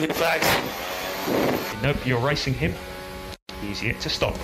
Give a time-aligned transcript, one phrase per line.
[0.00, 1.82] Checking flags.
[1.82, 2.72] Nope, you're racing him.
[3.60, 4.34] He's yet to stop.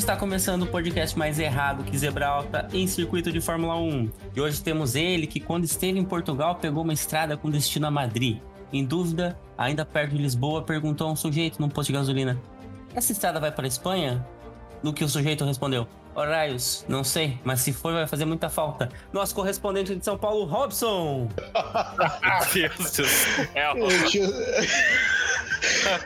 [0.00, 4.10] Está começando o podcast mais errado que Zebra Alta em circuito de Fórmula 1.
[4.34, 7.90] E hoje temos ele que, quando esteve em Portugal, pegou uma estrada com destino a
[7.90, 8.38] Madrid.
[8.72, 12.40] Em dúvida, ainda perto de Lisboa, perguntou a um sujeito num posto de gasolina:
[12.94, 14.26] Essa estrada vai para a Espanha?
[14.82, 18.88] No que o sujeito respondeu: Horaios, não sei, mas se for vai fazer muita falta.
[19.12, 21.28] Nosso correspondente de São Paulo, Robson!
[22.54, 23.46] Meu Deus do céu.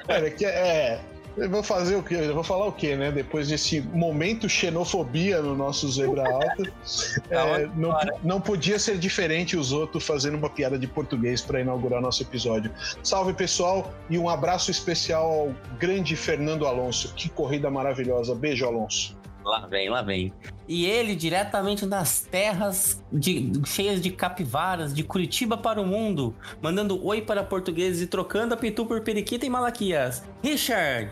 [0.04, 1.00] Cara, que é.
[1.36, 2.14] Eu vou fazer o quê?
[2.14, 3.10] Eu vou falar o quê, né?
[3.10, 6.72] Depois desse momento xenofobia no nosso Zebra Alta.
[7.30, 12.00] é, não, não podia ser diferente os outros fazendo uma piada de português para inaugurar
[12.00, 12.70] nosso episódio.
[13.02, 17.12] Salve pessoal e um abraço especial ao grande Fernando Alonso.
[17.14, 18.34] Que corrida maravilhosa.
[18.34, 19.16] Beijo, Alonso.
[19.44, 20.32] Lá vem, lá vem.
[20.66, 27.04] E ele, diretamente das terras de- cheias de capivaras, de Curitiba para o mundo, mandando
[27.04, 30.22] oi para portugueses e trocando a pitu por periquita e malaquias.
[30.42, 31.10] Richard!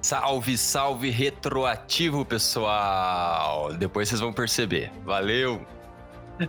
[0.00, 3.72] Salve, salve retroativo, pessoal.
[3.74, 4.92] Depois vocês vão perceber.
[5.04, 5.60] Valeu.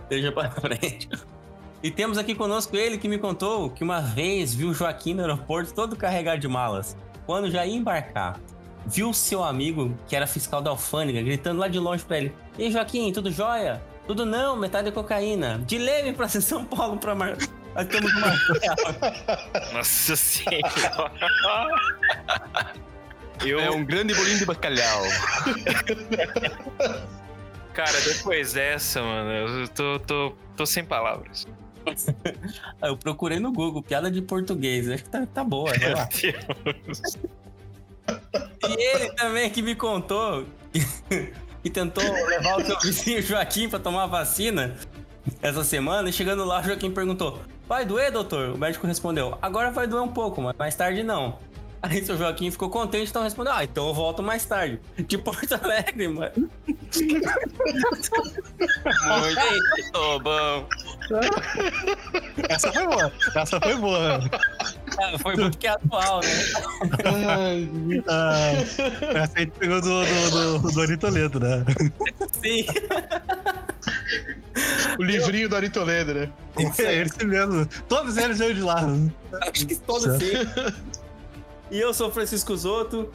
[0.08, 1.08] Deixa pra frente.
[1.82, 5.74] E temos aqui conosco ele que me contou que uma vez viu Joaquim no aeroporto
[5.74, 6.96] todo carregado de malas.
[7.26, 8.38] Quando já ia embarcar,
[8.86, 12.70] viu seu amigo, que era fiscal da alfândega, gritando lá de longe pra ele: Ei,
[12.70, 13.82] Joaquim, tudo jóia?
[14.06, 15.58] Tudo não, metade é cocaína.
[15.66, 17.36] De leve pra ser São Paulo pra Mar.
[17.74, 18.32] Nós temos uma.
[19.72, 21.12] Nossa senhora.
[23.44, 25.02] Eu, É um grande bolinho de bacalhau.
[27.72, 31.46] cara, depois dessa, mano, eu tô, tô, tô sem palavras.
[32.82, 34.88] Eu procurei no Google, piada de português.
[34.88, 35.72] Acho que tá, tá boa.
[35.72, 37.16] Deus.
[38.68, 40.80] E ele também que me contou que,
[41.62, 44.76] que tentou levar o seu vizinho Joaquim pra tomar a vacina
[45.40, 46.08] essa semana.
[46.08, 48.50] E chegando lá, o Joaquim perguntou: Vai doer, doutor?
[48.50, 51.38] O médico respondeu: Agora vai doer um pouco, mas mais tarde não.
[51.82, 54.78] Aí seu Joaquim ficou contente, então respondeu: Ah, então eu volto mais tarde.
[55.08, 56.50] De Porto Alegre, mano.
[59.16, 60.68] Muito bom.
[62.48, 63.12] Essa foi boa.
[63.34, 64.20] Essa foi boa.
[64.98, 66.28] Ah, Foi muito que é atual, né?
[68.08, 68.52] Ah,
[69.14, 71.64] essa aí pegou do, do, do, do Ari Toledo, né?
[72.42, 72.66] Sim.
[74.98, 76.30] O livrinho do Ari Toledo, né?
[76.78, 77.66] É esse mesmo.
[77.88, 78.84] Todos eles veio de lá.
[79.42, 80.32] Acho que todos sim.
[81.70, 83.08] E eu sou Francisco Zoto.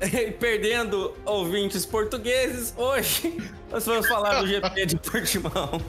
[0.00, 5.80] e Perdendo ouvintes portugueses, hoje nós vamos falar do GP de Portimão.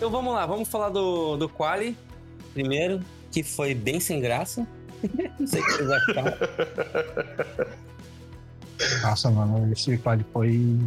[0.00, 1.94] Então vamos lá, vamos falar do, do Quali
[2.54, 3.00] primeiro,
[3.30, 4.66] que foi bem sem graça.
[5.38, 6.32] Não sei o que vocês acharam.
[9.02, 10.78] Nossa, mano, esse quali foi.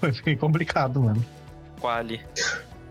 [0.00, 1.24] Foi bem complicado, mano.
[1.80, 2.20] Quali.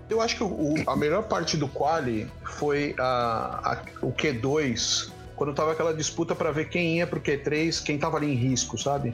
[0.10, 5.54] Eu acho que o- a melhor parte do quali foi a, a- o Q2, quando
[5.54, 9.14] tava aquela disputa pra ver quem ia pro Q3, quem tava ali em risco, sabe?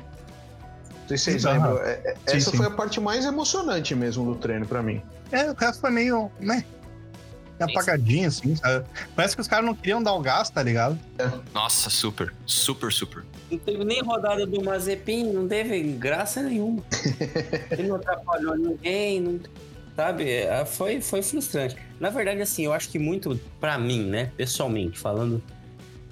[1.03, 1.77] Não sei se vocês lembram.
[1.79, 2.57] É- é- Sim, Essa sim.
[2.57, 5.01] foi a parte mais emocionante mesmo do treino pra mim.
[5.31, 6.63] É, o resto foi meio, né?
[7.59, 8.85] Apagadinho, assim, sabe?
[9.15, 10.99] Parece que os caras não queriam dar o gás, tá ligado?
[11.53, 12.33] Nossa, super.
[12.45, 13.23] Super, super.
[13.49, 16.83] Não teve nem rodada do Mazepin, não teve graça nenhuma.
[17.71, 19.39] Ele não atrapalhou ninguém, não-
[19.95, 20.29] sabe?
[20.29, 21.77] É, Foi, foi frustrante.
[21.99, 25.41] Na verdade, assim, eu acho que muito pra mim, né, pessoalmente, falando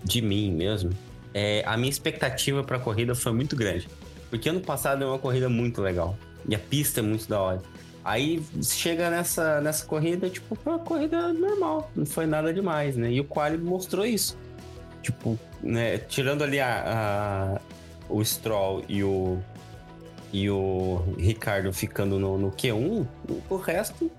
[0.04, 0.92] de mim mesmo,
[1.34, 3.90] é, a minha expectativa pra corrida foi muito grande.
[4.32, 6.18] Porque ano passado é uma corrida muito legal.
[6.50, 7.62] E a pista é muito da hora.
[8.04, 13.12] Aí chega nessa, nessa corrida, tipo, foi uma corrida normal, não foi nada demais, né?
[13.12, 14.36] E o Quali mostrou isso.
[15.04, 17.62] Tipo, né, tirando ali a, a-
[18.10, 19.38] o Stroll e o
[20.34, 23.06] e o Ricardo ficando no, no Q1,
[23.50, 24.10] o resto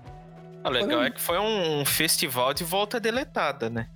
[0.63, 3.87] O legal é que foi um festival de volta deletada, né?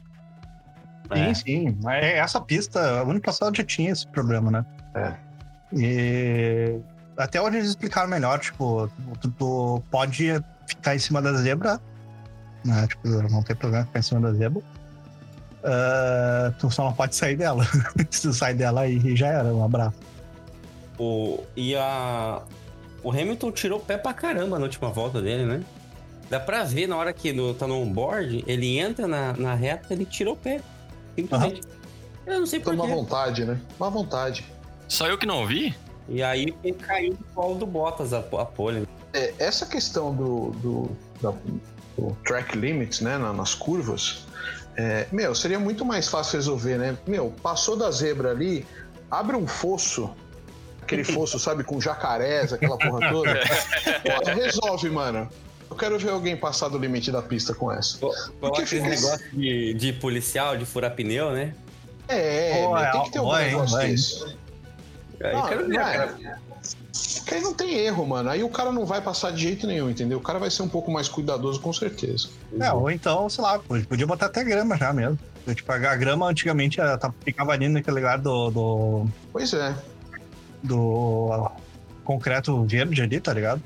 [1.12, 1.32] É.
[1.32, 1.78] Sim, sim.
[1.84, 4.66] Mas essa pista, ano passado já tinha esse problema, né?
[4.96, 5.14] É.
[5.74, 6.80] E
[7.18, 8.90] até hoje eles explicaram melhor, tipo,
[9.22, 11.80] tu, tu pode ficar em cima da zebra
[12.68, 12.86] né?
[12.88, 14.62] Tipo, não tem problema ficar em cima da zebra.
[15.64, 17.64] Ah, tu só não pode sair dela.
[18.12, 19.98] Se tu sai dela aí já era, um abraço.
[21.00, 22.42] O, e a.
[23.04, 25.64] O Hamilton tirou o pé pra caramba na última volta dele, né?
[26.30, 29.94] Dá pra ver na hora que no, tá no onboard, ele entra na, na reta,
[29.94, 30.62] ele tirou o pé.
[31.16, 31.62] Simplesmente.
[32.26, 32.90] Eu não sei Então, porquê.
[32.90, 33.58] má vontade, né?
[33.80, 34.46] Má vontade.
[34.88, 35.76] Só eu que não vi?
[36.10, 36.54] E aí
[36.86, 38.88] caiu do colo do Bottas a, a pole.
[39.14, 40.90] É, essa questão do, do,
[41.22, 41.34] da-
[41.98, 44.26] do track limits, né, na- nas curvas,
[44.78, 46.98] é, meu, seria muito mais fácil resolver, né?
[47.06, 48.66] Meu, passou da zebra ali,
[49.12, 50.10] abre um fosso,
[50.82, 53.34] aquele fosso, sabe, com jacarés, aquela porra toda.
[54.24, 55.28] Pô, resolve, mano.
[55.70, 57.98] Eu quero ver alguém passar do limite da pista com essa.
[57.98, 61.54] Coloca esse fica- negócio de, de policial, de furar pneu, né?
[62.08, 64.38] É, Pô, meu, é, tem que ter um negócio desse.
[65.24, 66.16] Aí Não, eu quero ver, não cara.
[66.24, 66.36] é.
[67.18, 68.30] Porque aí não tem erro, mano.
[68.30, 70.18] Aí o cara não vai passar de jeito nenhum, entendeu?
[70.18, 72.30] O cara vai ser um pouco mais cuidadoso, com certeza.
[72.60, 75.18] É, ou então, sei lá, podia botar até grama já mesmo.
[75.48, 79.74] Tipo, a grama antigamente ela tá- ficava ali naquele lugar do, do, Pois é.
[80.64, 81.50] do
[82.04, 83.62] concreto verde ali, tá ligado?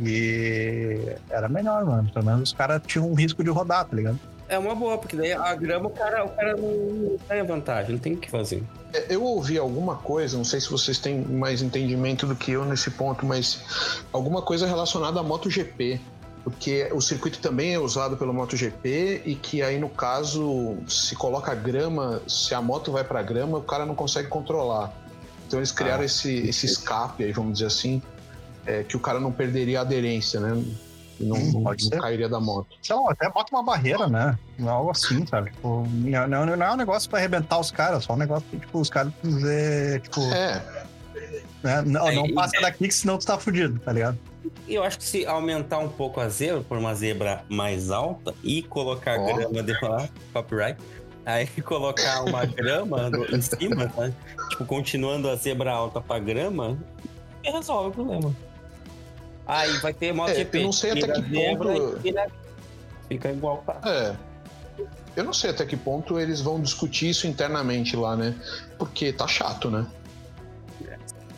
[0.00, 2.10] E era melhor, mano.
[2.12, 4.18] Pelo menos os caras tinham um risco de rodar, tá ligado?
[4.52, 7.98] É uma boa, porque daí a grama o cara, o cara não, tem vantagem, não
[7.98, 8.62] tem o que fazer.
[8.92, 12.62] É, Eu ouvi alguma coisa, não sei se vocês têm mais entendimento do que eu
[12.66, 15.98] nesse ponto, mas alguma coisa relacionada à MotoGP.
[16.44, 21.54] Porque o circuito também é usado pelo MotoGP e que aí, no caso, se coloca
[21.54, 24.92] grama, se a moto vai pra grama, o cara não consegue controlar.
[25.46, 28.02] Então eles criaram esse, esse escape aí, vamos dizer assim,
[28.66, 30.62] é, que o cara não perderia a aderência, né?
[31.22, 32.00] Não, Hum, não- pode não ser.
[32.00, 32.68] cairia da moto.
[32.82, 34.38] Sei lá, até bota uma barreira, né?
[34.66, 35.50] Algo assim, sabe?
[35.50, 38.58] Tipo, não, não, não é um negócio pra arrebentar os caras, só um negócio que,
[38.58, 40.62] tipo, os caras dizer, tipo, É,
[41.62, 41.82] né?
[41.86, 44.18] Não, É, não e- passa daqui que senão tu tá fudido, tá ligado?
[44.66, 48.34] E eu acho que se aumentar um pouco a zebra, por uma zebra mais alta,
[48.42, 49.32] e colocar Ó.
[49.34, 50.78] grama de lá, copyright,
[51.24, 54.10] aí colocar uma grama no- em cima, tá?
[54.50, 56.76] Tipo, continuando a zebra alta pra grama,
[57.44, 58.34] resolve o problema.
[59.46, 60.58] Aí vai ter MotoGP.
[60.58, 61.22] É, eu não sei até que
[61.56, 61.98] ponto-
[63.08, 63.80] Fica igual tá.
[63.88, 64.14] É.
[65.14, 68.34] Eu não sei até que ponto eles vão discutir isso internamente lá, né?
[68.78, 69.86] Porque tá chato, né?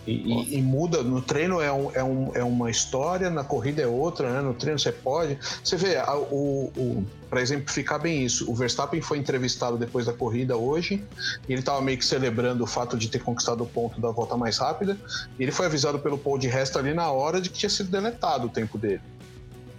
[0.06, 3.80] E, e- e muda, no treino é, um, é, um, é uma história, na corrida
[3.82, 4.40] é outra, né?
[4.42, 5.38] No treino você pode.
[5.62, 10.12] Você vê, a- o, o, para exemplificar bem isso, o Verstappen foi entrevistado depois da
[10.12, 11.02] corrida hoje,
[11.48, 14.36] e ele tava meio que celebrando o fato de ter conquistado o ponto da volta
[14.36, 14.96] mais rápida,
[15.38, 17.90] e ele foi avisado pelo Paul de Resta ali na hora de que tinha sido
[17.90, 19.00] deletado o tempo dele.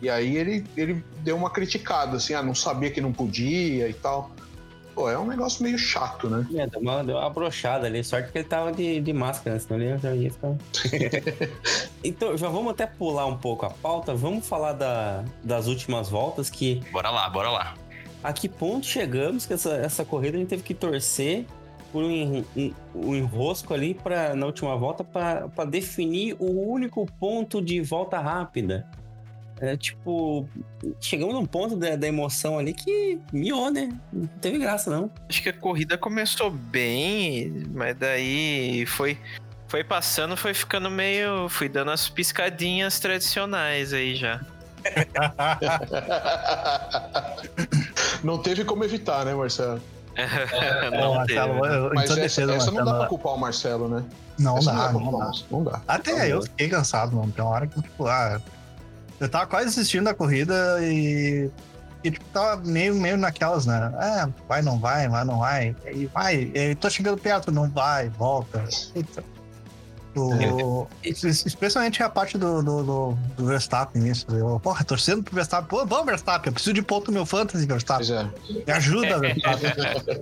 [0.01, 3.93] E aí ele, ele deu uma criticada, assim, ah, não sabia que não podia e
[3.93, 4.31] tal.
[4.95, 6.47] Pô, é um negócio meio chato, né?
[6.55, 8.01] É, deu uma, deu uma brochada ali.
[8.01, 10.55] Sorte que ele tava de, de máscara, senão ele já ia ficar.
[12.03, 14.13] então, já vamos até pular um pouco a pauta.
[14.15, 17.73] Vamos falar da- das últimas voltas, que Bora lá, bora lá.
[18.23, 21.45] a que ponto chegamos que essa, essa corrida a gente teve que torcer
[21.91, 27.61] por um, um- um enrosco ali pra, na última volta para definir o único ponto
[27.61, 28.87] de volta rápida.
[29.61, 30.47] É tipo,
[30.99, 33.89] chegamos num ponto da, da emoção ali que miou, né?
[34.11, 35.09] Não teve graça, não.
[35.29, 39.17] Acho que a corrida começou bem, mas daí foi
[39.67, 44.39] foi passando, foi ficando meio, fui dando as piscadinhas tradicionais aí já.
[48.23, 49.81] não teve como evitar, né, Marcelo?
[50.91, 51.39] não teve.
[51.39, 54.03] Marcelo, eu- em Mas essa, defesa, essa não dá pra culpar o Marcelo, né?
[54.37, 55.39] Não dá, não culpar o dá.
[55.51, 55.81] Não dá.
[55.87, 57.31] Até eu fiquei cansado, mano.
[57.31, 58.41] Tem uma hora que, tipo, ah,
[59.19, 61.49] eu tava quase assistindo a corrida e.
[62.03, 63.91] E, tipo, tava meio, meio naquelas, né?
[63.99, 65.75] É, vai, não vai, vai, não vai.
[65.91, 68.63] E vai, e tô chegando perto, não vai, volta.
[68.95, 69.23] Eita.
[70.15, 74.25] O- especialmente a parte do, do, do, do Verstappen nisso.
[74.29, 75.67] Eu, porra, torcendo pro Verstappen.
[75.67, 78.05] Pô, vamos, Verstappen, eu preciso de ponto no meu fantasy, Verstappen.
[78.07, 78.63] Pois é.
[78.67, 80.21] Me ajuda, Verstappen.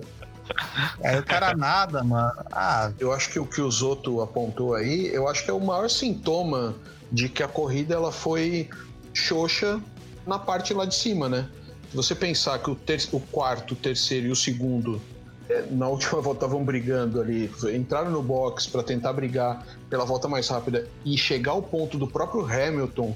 [1.04, 2.32] Aí o cara nada, mano.
[2.52, 5.60] Ah, Eu acho que o que o Zoto apontou aí, eu acho que é o
[5.60, 6.74] maior sintoma
[7.10, 8.68] de que a corrida ela foi
[9.14, 9.80] xoxa
[10.26, 11.48] na parte lá de cima, né?
[11.90, 15.00] Se você pensar que o, ter- o quarto, o terceiro e o segundo
[15.48, 20.26] é, na última volta estavam brigando ali, entraram no box para tentar brigar pela volta
[20.26, 23.14] mais rápida e chegar ao ponto do próprio Hamilton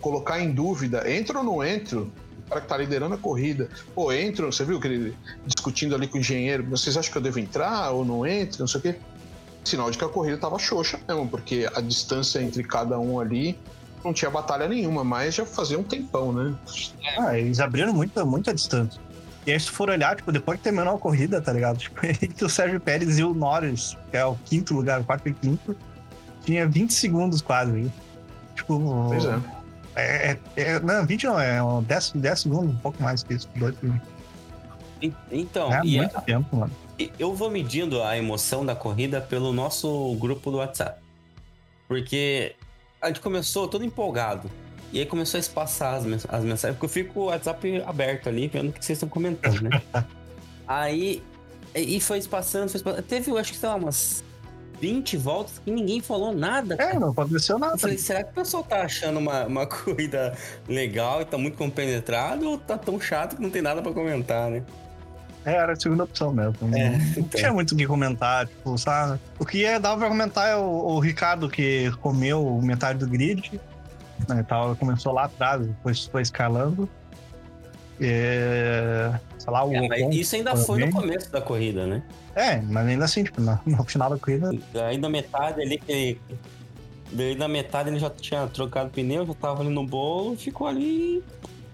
[0.00, 2.00] colocar em dúvida, entra ou não entra?
[2.00, 3.68] O cara que tá liderando a corrida.
[3.94, 7.22] Pô, entra, você viu que ele discutindo ali com o engenheiro, vocês acham que eu
[7.22, 8.94] devo entrar ou não entro, não sei o quê.
[9.64, 13.58] Sinal de que a corrida tava xoxa mesmo, porque a distância entre cada um ali
[14.04, 16.54] não tinha batalha nenhuma, mas já fazia um tempão, né?
[17.18, 19.00] Ah, eles abriram muita, muita distância.
[19.46, 21.78] E aí, se for olhar, tipo, depois que terminou a corrida, tá ligado?
[21.80, 25.28] Tipo, entre o Sérgio Pérez e o Norris, que é o quinto lugar, o quarto
[25.28, 25.74] e quinto,
[26.44, 27.72] tinha 20 segundos quase.
[27.72, 27.92] aí.
[28.54, 29.40] Tipo, Pois é.
[29.96, 33.48] É, é, é, não, 20 não, é 10, 10 segundos, um pouco mais que isso.
[33.56, 34.02] Dois segundos.
[35.30, 36.72] Então, é e muito tempo, mano.
[37.18, 41.00] eu vou medindo a emoção da corrida pelo nosso grupo do WhatsApp.
[41.86, 42.54] Porque
[43.00, 44.50] a gente começou todo empolgado.
[44.92, 47.82] E aí começou a espaçar as, mens as mensagens, porque eu fico com o WhatsApp
[47.86, 49.82] aberto ali, vendo o que vocês estão comentando, né?
[50.66, 51.22] aí.
[51.74, 53.02] E foi espaçando, foi espaçando.
[53.02, 54.24] Teve, eu acho que, sei lá, umas
[54.80, 56.76] 20 voltas que ninguém falou nada.
[56.76, 57.74] É, não aconteceu nada.
[57.74, 60.36] Eu falei, será que o pessoal tá achando uma, uma corrida
[60.66, 64.50] legal e tá muito compenetrado ou tá tão chato que não tem nada pra comentar,
[64.50, 64.62] né?
[65.44, 66.54] É, era a segunda opção mesmo.
[66.76, 67.38] É, não então.
[67.38, 69.18] tinha muito o que comentar, tipo, sabe?
[69.38, 73.60] O que ia dar pra comentar é o, o Ricardo que comeu metade do grid.
[74.28, 76.88] Né, tal, começou lá atrás, depois foi escalando.
[78.00, 81.00] É, sei lá, o É, Ocon isso ainda foi no também.
[81.08, 82.02] começo da corrida, né?
[82.34, 84.50] É, mas ainda assim, tipo, no, no final da corrida.
[84.86, 86.20] Aí na metade ali que ele.
[87.10, 91.22] Daí na metade ele já tinha trocado pneu, já tava ali no bolo, ficou ali.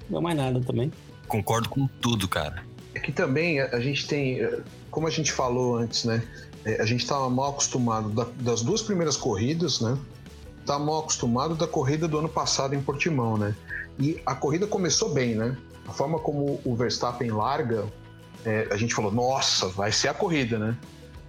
[0.05, 0.93] Não deu mais nada também.
[1.27, 2.63] Concordo com tudo, cara.
[2.95, 4.61] É que também a gente tem, eh,
[4.91, 6.23] como a gente falou antes, né?
[6.65, 9.99] eh, A gente estava mal acostumado da- das duas primeiras corridas, né?
[10.65, 13.55] Tá mal acostumado da corrida do ano passado em Portimão, né?
[13.99, 15.57] E a corrida começou bem, né?
[15.87, 17.85] A forma como o Verstappen larga,
[18.45, 20.77] eh, a gente falou, nossa, vai ser a corrida, né?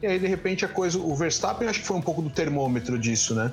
[0.02, 0.98] E aí, de repente, a coisa.
[1.00, 3.52] O Verstappen acho que foi um pouco do termômetro disso, né?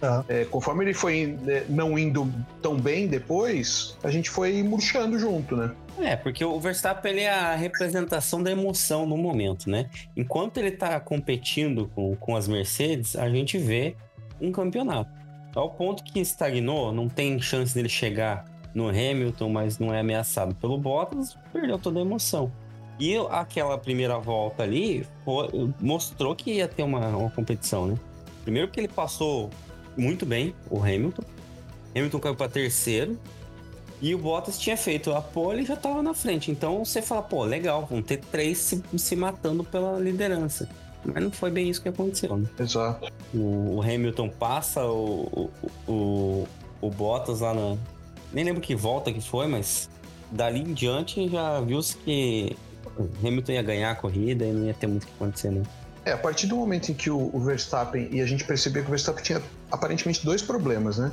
[0.00, 0.24] Tá.
[0.28, 5.56] Eh, conforme ele foi eh, não indo tão bem depois, a gente foi murchando junto,
[5.56, 5.72] né?
[5.98, 9.88] É, porque o Verstappen ele é a representação da emoção no momento, né?
[10.16, 13.94] Enquanto ele tá competindo com, com as Mercedes, a gente vê
[14.40, 15.10] um campeonato.
[15.54, 20.52] Ao ponto que estagnou, não tem chance dele chegar no Hamilton, mas não é ameaçado
[20.56, 22.50] pelo Bottas, perdeu toda a emoção.
[22.98, 27.94] E aquela primeira volta ali foi- mostrou que ia ter uma, uma competição, né?
[28.42, 29.48] Primeiro que ele passou
[29.96, 31.22] muito bem, o Hamilton.
[31.94, 33.18] Hamilton caiu para terceiro,
[34.04, 36.50] e o Bottas tinha feito a pole e já tava na frente.
[36.50, 40.68] Então você fala, pô, legal, vão ter três se, se matando pela liderança.
[41.04, 42.46] Mas não foi bem isso que aconteceu, né?
[42.58, 43.10] Exato.
[43.32, 45.50] O, o Hamilton passa o,
[45.86, 46.48] o, o,
[46.80, 47.76] o Bottas lá na.
[48.32, 49.88] Nem lembro que volta que foi, mas
[50.30, 52.56] dali em diante já viu-se que
[52.98, 55.62] o Hamilton ia ganhar a corrida e não ia ter muito o que acontecer, né?
[56.04, 58.88] É, a partir do momento em que o, o Verstappen, e a gente percebeu que
[58.88, 59.42] o Verstappen tinha
[59.74, 61.12] aparentemente dois problemas, né?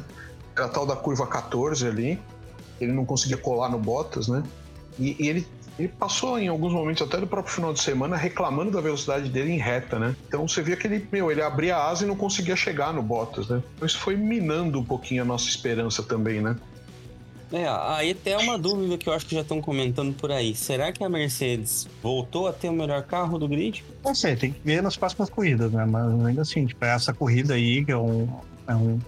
[0.55, 2.19] Era a tal da curva 14 ali,
[2.79, 4.43] ele não conseguia colar no Bottas, né?
[4.99, 5.47] E, e ele,
[5.79, 9.51] ele passou em alguns momentos, até do próprio final de semana, reclamando da velocidade dele
[9.51, 10.15] em reta, né?
[10.27, 13.01] Então você via que ele, meu, ele abria a asa e não conseguia chegar no
[13.01, 13.63] Bottas, né?
[13.75, 16.55] Então isso foi minando um pouquinho a nossa esperança também, né?
[17.51, 20.55] É, aí até uma dúvida que eu acho que já estão comentando por aí.
[20.55, 23.83] Será que a Mercedes voltou a ter o melhor carro do grid?
[24.05, 25.85] Não sei, tem que ver nas próximas corridas, né?
[25.85, 28.29] Mas ainda assim, tipo, essa corrida aí, que é, um,
[28.67, 28.99] é um-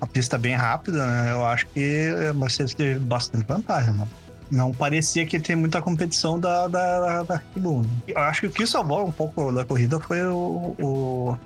[0.00, 1.32] uma pista bem rápida, né?
[1.32, 4.06] Eu acho que a Mercedes teve bastante vantagem, né?
[4.50, 7.88] Não parecia que tem muita competição da, da, da, da Red Bull, né?
[8.08, 11.38] Eu acho que o que salvou um pouco da corrida foi o, o-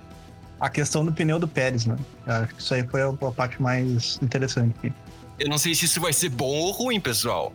[0.60, 1.96] a questão do pneu do Pérez, né?
[2.26, 4.92] Eu acho que isso aí foi a, a parte mais interessante.
[5.38, 7.52] Eu não sei se isso vai ser bom ou ruim, pessoal.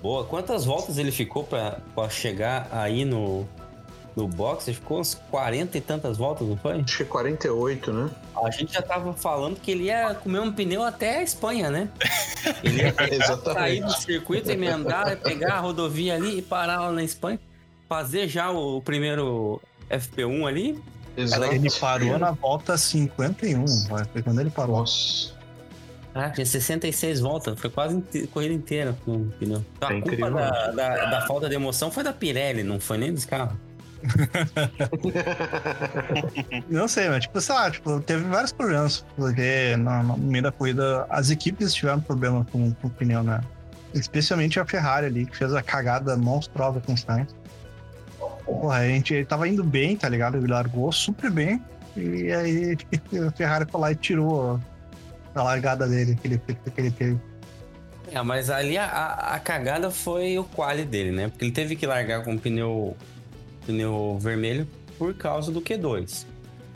[0.00, 3.44] Boa, quantas voltas ele ficou pra chegar aí no,
[4.16, 4.68] no box?
[4.68, 6.80] Ele ficou uns 40 e tantas voltas, não foi?
[6.80, 8.10] Acho que é 48, né?
[8.42, 11.88] A gente já tava falando que ele ia comer um pneu até a Espanha, né?
[12.62, 12.94] Ele ia
[13.54, 17.38] sair do circuito, emendar, pegar a rodovia ali e parar lá na Espanha,
[17.88, 20.82] fazer já o primeiro FP1 ali.
[21.16, 21.44] Exato.
[21.44, 24.78] Ele parou na volta 51, vai, foi quando ele parou.
[24.78, 25.32] Nossa.
[26.14, 29.64] Ah, tinha 66 voltas, foi quase inte- corrida inteira com o pneu.
[29.80, 33.12] A É culpa da, da, da falta de emoção foi da Pirelli, não foi nem
[33.12, 33.56] dos carros.
[36.68, 41.06] Não sei, mas tipo, sei lá, tipo, teve vários problemas, porque no, meio da corrida
[41.08, 43.40] as equipes tiveram problema com, com o pneu, né?
[43.94, 47.34] Especialmente a Ferrari ali, que fez a cagada monstruosa com o Sainz.
[48.44, 50.36] Porra, a gente ele tava indo bem, tá ligado?
[50.36, 51.62] Ele largou super bem,
[51.96, 52.76] e aí
[53.26, 54.60] a Ferrari foi lá e tirou
[55.34, 57.18] a largada dele que ele, que ele teve.
[58.12, 61.28] É, mas ali a, a cagada foi o quali dele, né?
[61.28, 62.96] Porque ele teve que largar com o pneu,
[63.66, 64.66] pneu vermelho
[64.98, 66.26] por causa do Q2.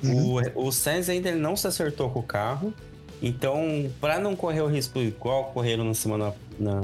[0.02, 0.36] Uhum.
[0.54, 2.72] O, o Sainz ainda não se acertou com o carro.
[3.20, 6.82] Então, para não correr o risco igual correram na semana na,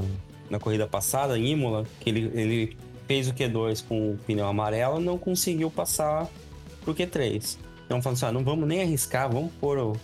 [0.51, 4.99] na corrida passada, em Imola, que ele, ele fez o Q2 com o pneu amarelo
[5.01, 6.29] não conseguiu passar
[6.83, 7.57] pro Q3.
[7.87, 9.97] Então falando assim, ah, não vamos nem arriscar, vamos pôr o,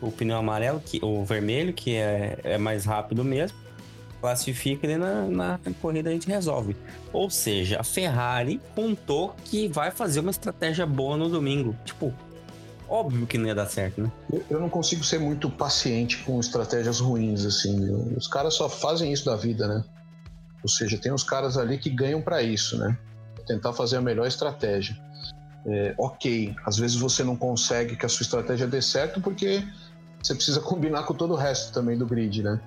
[0.00, 3.58] o pneu amarelo, que, o vermelho, que é, é mais rápido mesmo.
[4.24, 6.74] Classifica e na, na corrida a gente resolve.
[7.12, 11.76] Ou seja, a Ferrari contou que vai fazer uma estratégia boa no domingo.
[11.84, 12.10] Tipo,
[12.88, 14.10] óbvio que não ia dar certo, né?
[14.48, 17.90] Eu- não consigo ser muito paciente com estratégias ruins, assim.
[18.16, 19.84] Os caras só fazem isso da vida, né?
[20.62, 22.96] Ou seja, tem uns caras ali que ganham pra isso, né?
[23.46, 24.96] Tentar fazer a melhor estratégia.
[25.66, 29.62] É, ok, às vezes você não consegue que a sua estratégia dê certo porque
[30.22, 32.58] você precisa combinar com todo o resto também do grid, né?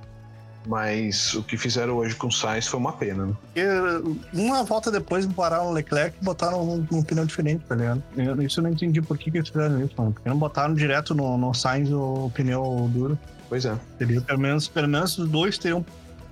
[0.68, 3.34] Mas o que fizeram hoje com o Sainz foi uma pena, né?
[3.42, 8.04] Porque uma volta depois pararam o Leclerc e botaram um, um pneu diferente, tá ligado?
[8.18, 10.12] Eu, isso eu não entendi por que, que eles fizeram isso, mano.
[10.12, 13.18] Porque não botaram direto no, no Sainz o pneu duro.
[13.48, 13.78] Pois é.
[13.98, 15.86] Teria, pelo, menos, pelo menos os dois teriam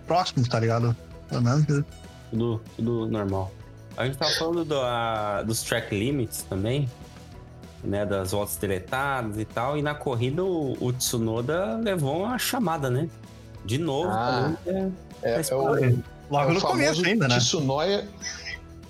[0.05, 0.93] próximos, tá ligado?
[1.29, 1.65] Pelo menos.
[2.29, 3.53] Tudo, tudo normal.
[3.95, 6.89] A gente tava falando do, a- dos track limits também,
[7.81, 8.05] né?
[8.05, 9.77] Das voltas deletadas e tal.
[9.77, 13.07] E na corrida o, o Tsunoda levou uma chamada, né?
[13.65, 14.09] De novo.
[14.11, 14.53] Ah.
[14.63, 15.95] também, É, Mas, é o, é
[16.29, 17.37] Logo no começo famoso ainda, né?
[17.37, 18.07] Tsunoya.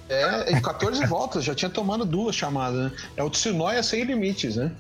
[0.08, 2.98] É, em 14 voltas, já tinha tomado duas chamadas, né?
[3.18, 4.72] É o Tsunoya sem limites, né?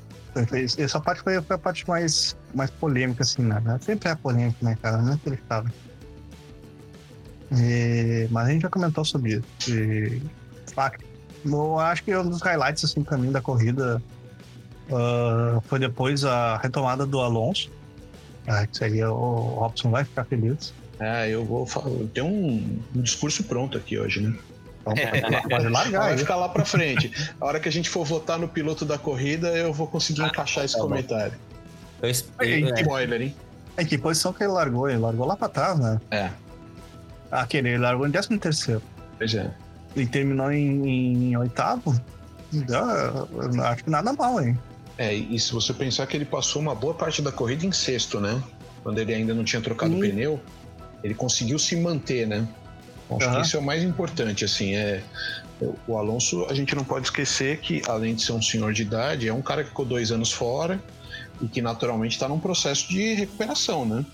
[0.77, 3.61] Essa parte foi, foi a parte mais, mais polêmica, assim, né?
[3.81, 4.97] Sempre é polêmica, né, cara?
[4.97, 5.71] Não é acreditável.
[7.51, 9.71] E- Mas a gente já comentou sobre isso.
[9.71, 10.21] E...
[11.45, 14.01] Eu acho que um dos highlights, assim, pra mim, da corrida
[14.91, 17.71] ah, foi depois a retomada do Alonso.
[18.47, 20.73] Ah, que seria o Robson vai ficar feliz.
[20.99, 21.67] É, eu vou
[22.13, 24.35] tenho um, um discurso pronto aqui hoje, né?
[24.81, 24.93] Então,
[25.49, 26.17] pode largar Vai aí.
[26.17, 27.11] ficar lá pra frente.
[27.41, 30.63] A hora que a gente for votar no piloto da corrida, eu vou conseguir encaixar
[30.63, 30.89] esse tá bom.
[30.89, 31.33] comentário.
[32.01, 33.35] eu esp- Ei, é, Spoiler, hein?
[33.77, 34.87] Em que posição que ele largou?
[34.89, 35.99] Ele largou lá pra trás, né?
[36.11, 36.29] É,
[37.31, 38.81] Aquele, ele largou em 13 terceiro.
[39.17, 39.51] pois é.
[39.95, 41.93] Ele terminou em, em oitavo.
[42.71, 43.25] Ah,
[43.55, 44.57] eu acho que nada mal, hein?
[44.97, 48.19] É, e se você pensar que ele passou uma boa parte da corrida em sexto,
[48.19, 48.41] né?
[48.83, 50.39] Quando ele ainda não tinha trocado o pneu,
[51.03, 52.47] ele conseguiu se manter, né?
[53.09, 53.35] Acho Aham.
[53.35, 55.03] que isso é o mais importante, assim, é...
[55.87, 59.27] O Alonso, a gente não pode esquecer que, além de ser um senhor de idade,
[59.27, 60.83] é um cara que ficou dois anos fora
[61.41, 64.05] e que naturalmente está num processo de recuperação, né?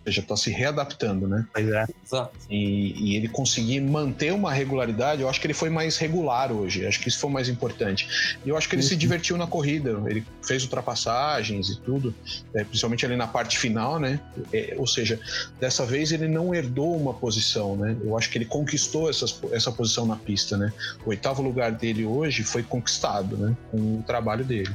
[0.00, 1.46] Ou seja, está se readaptando, né?
[1.52, 1.84] Pois é.
[2.04, 2.32] exato.
[2.48, 6.86] e, e ele conseguir manter uma regularidade, eu acho que ele foi mais regular hoje.
[6.86, 8.36] Acho que isso foi o mais importante.
[8.44, 8.98] E eu acho que ele se Uhum.
[8.98, 10.02] divertiu na corrida.
[10.06, 12.14] Ele fez ultrapassagens e tudo,
[12.54, 14.18] é, principalmente ali na parte final, né?
[14.52, 15.20] É, ou seja,
[15.60, 17.96] dessa vez ele não herdou uma posição, né?
[18.02, 20.72] Eu acho que ele conquistou essas, essa posição na pista, né?
[21.04, 23.56] O oitavo lugar dele hoje foi conquistado, né?
[23.70, 24.74] Com o trabalho dele.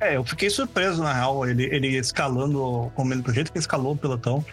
[0.00, 3.62] É, eu fiquei surpreso, na real, ele, ele escalando, como ele, do jeito que ele
[3.62, 4.44] escalou o pelotão.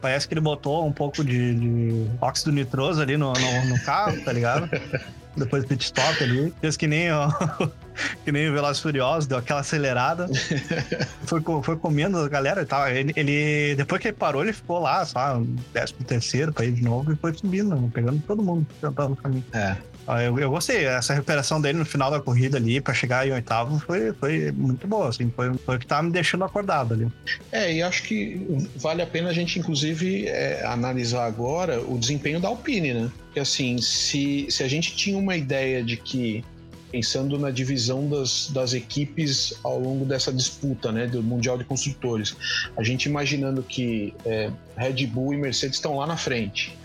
[0.00, 4.20] Parece que ele botou um pouco de, de óxido nitroso ali no, no, no carro,
[4.24, 4.68] tá ligado?
[5.36, 6.52] Depois do pit stop ali.
[6.60, 7.30] Fez que nem, ó,
[8.24, 10.28] que nem o Velozes Furiosos, deu aquela acelerada.
[11.24, 12.86] foi, foi comendo a galera e tal.
[12.88, 15.40] Ele, ele- depois que ele parou, ele ficou lá, só,
[15.72, 19.44] décimo terceiro pra ir de novo e foi subindo, pegando todo mundo que no caminho.
[19.52, 19.76] É.
[20.12, 23.32] Ah, Eu, eu gostei, essa recuperação dele no final da corrida ali, pra chegar em
[23.32, 27.08] oitavo, foi, foi muito boa, assim, foi, foi o que tava me deixando acordado ali.
[27.50, 32.40] É, e acho que vale a pena a gente, inclusive, é, analisar agora o desempenho
[32.40, 33.10] da Alpine, né?
[33.24, 36.44] Porque, assim, se, se a gente tinha uma ideia de que,
[36.92, 42.36] pensando na divisão das, das equipes ao longo dessa disputa, né, do Mundial de Construtores,
[42.76, 46.76] a gente imaginando que é, Red Bull e Mercedes estão lá na frente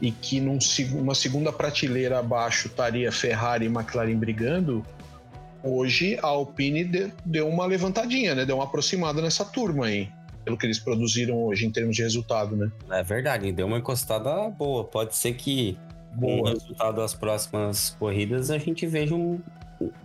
[0.00, 4.86] e que num, seg- uma segunda prateleira abaixo estaria Ferrari e McLaren brigando,
[5.64, 8.46] hoje a Alpine de- deu uma levantadinha, né?
[8.46, 10.08] Deu uma aproximada nessa turma aí.
[10.44, 12.70] Pelo que eles produziram hoje em termos de resultado, né?
[12.92, 14.84] É verdade, deu uma encostada boa.
[14.84, 15.76] Pode ser que
[16.18, 16.50] com o Boa.
[16.50, 19.40] resultado das próximas corridas a gente veja um-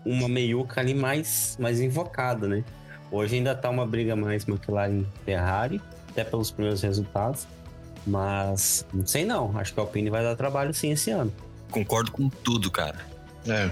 [0.05, 2.63] uma meiuca ali mais, mais invocada, né?
[3.11, 7.47] Hoje ainda tá uma briga mais McLaren e Ferrari, até pelos primeiros resultados.
[8.05, 11.31] Mas não sei não, acho que a Alpine vai dar trabalho sim esse ano.
[11.69, 12.97] Concordo com tudo, cara.
[13.47, 13.69] É.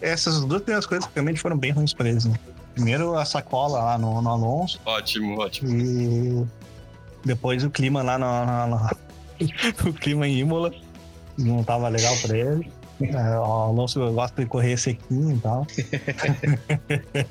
[0.00, 2.38] Essas duas primeiras coisas realmente foram bem ruins pra eles, né?
[2.74, 5.70] Primeiro a sacola lá no, no Alonso Ótimo, ótimo.
[5.70, 6.46] e
[7.24, 8.26] depois o clima lá no,
[8.76, 8.90] no-
[9.90, 10.70] o clima em Imola
[11.38, 12.70] não tava legal pra ele.
[13.00, 15.66] É, o Alonso gosta de correr sequinho e tal.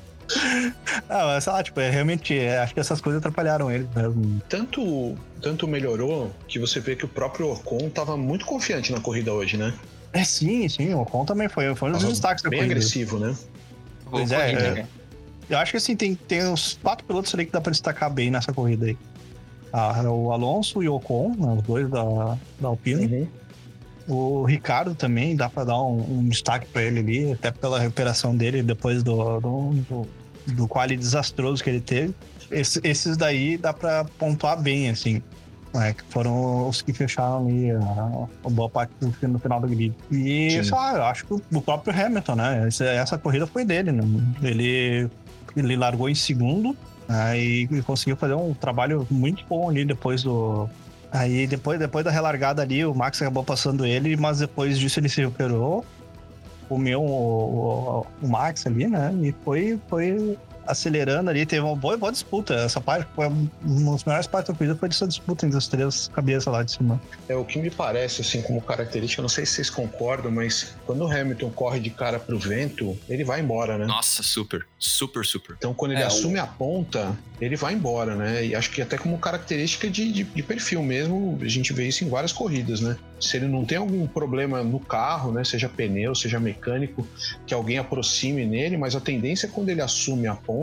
[1.08, 4.42] ah, mas sei lá, tipo, é, realmente, é, acho que essas coisas atrapalharam ele mesmo.
[4.48, 9.32] Tanto, tanto melhorou que você vê que o próprio Ocon tava muito confiante na corrida
[9.32, 9.74] hoje, né?
[10.14, 12.74] É, sim, sim, o Ocon também foi, foi um dos destaques da Bem corrida.
[12.74, 13.36] agressivo, né?
[14.10, 14.72] Pois é, é.
[14.72, 14.86] né?
[15.50, 18.30] Eu acho que assim, tem, tem uns quatro pilotos ali que dá pra destacar bem
[18.30, 18.96] nessa corrida aí.
[19.72, 23.28] Ah, o Alonso e o Ocon, né, os dois da, da Alpine.
[24.08, 28.34] O Ricardo também, dá pra dar um, um destaque pra ele ali, até pela recuperação
[28.34, 30.06] dele depois do, do, do,
[30.54, 32.14] do quali desastroso que ele teve.
[32.50, 35.22] Esse- esses daí dá pra pontuar bem, assim.
[35.74, 39.68] É, que foram os que fecharam ali a, a boa parte do no final do
[39.68, 39.92] grid.
[40.10, 40.62] E Sim.
[40.62, 42.64] só, eu acho que o- o próprio Hamilton, né?
[42.66, 44.02] Essa, essa corrida foi dele, né?
[44.42, 45.06] Ele,
[45.54, 46.74] ele largou em segundo
[47.06, 47.38] né?
[47.38, 50.66] e, e conseguiu fazer um trabalho muito bom ali depois do.
[51.10, 55.08] Aí depois, depois da relargada ali, o Max acabou passando ele, mas depois disso ele
[55.08, 55.84] se recuperou,
[56.68, 59.14] comeu o, o, o Max ali, né?
[59.22, 60.38] E foi, foi
[60.68, 62.54] acelerando ali, teve uma boa, boa disputa.
[62.54, 66.08] Essa parte foi uma das melhores partes da corrida foi essa disputa entre as três
[66.08, 67.00] cabeças lá de cima.
[67.28, 71.04] É o que me parece, assim, como característica, não sei se vocês concordam, mas quando
[71.04, 73.86] o Hamilton corre de cara pro vento, ele vai embora, né?
[73.86, 74.66] Nossa, super.
[74.78, 75.56] Super, super.
[75.58, 78.44] Então, quando ele É, o- assume a ponta, ele vai embora, né?
[78.44, 82.04] E acho que até como característica de, de, de perfil mesmo, a gente vê isso
[82.04, 82.96] em várias corridas, né?
[83.20, 85.42] Se ele não tem algum problema no carro, né?
[85.44, 87.06] Seja pneu, seja mecânico,
[87.46, 90.57] que alguém aproxime nele, mas a tendência é quando ele assume a ponta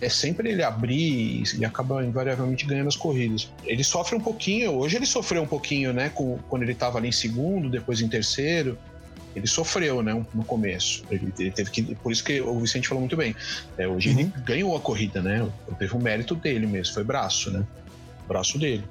[0.00, 3.50] é sempre ele abrir e, e acaba invariavelmente ganhando as corridas.
[3.64, 6.08] Ele sofre um pouquinho, hoje ele sofreu um pouquinho, né?
[6.14, 8.78] Com, quando ele estava ali em segundo, depois em terceiro.
[9.36, 11.04] Ele sofreu, né, no começo.
[11.10, 11.94] Ele, ele teve que.
[11.96, 13.36] Por isso que o Vicente falou muito bem.
[13.76, 15.46] É, hoje ele ganhou a corrida, né?
[15.78, 17.64] Teve o mérito dele mesmo, foi braço, né?
[18.26, 18.82] Braço dele.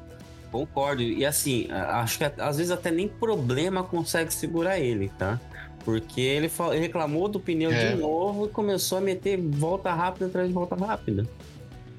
[0.51, 1.01] Concordo.
[1.01, 5.39] E assim, a- acho que às vezes até nem problema consegue segurar ele, tá?
[5.87, 7.93] Porque ele, reclamou do pneu É.
[7.93, 11.25] de novo e começou a meter volta rápida atrás de volta rápida.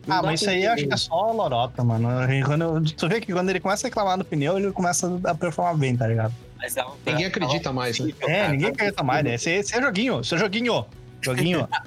[0.06, 2.06] Não Ah, mas isso aí eu acho que é só lorota, mano.
[2.44, 5.74] Quando, tu vê que quando ele começa a reclamar do pneu, ele começa a performar
[5.78, 6.34] bem, tá ligado?
[6.58, 8.12] Mas ela- Ninguém acredita mais, né?
[8.20, 9.34] É, cara, ninguém acredita mais, né?
[9.36, 10.84] Esse, esse é joguinho, esse é joguinho.
[11.20, 11.68] Joguinho.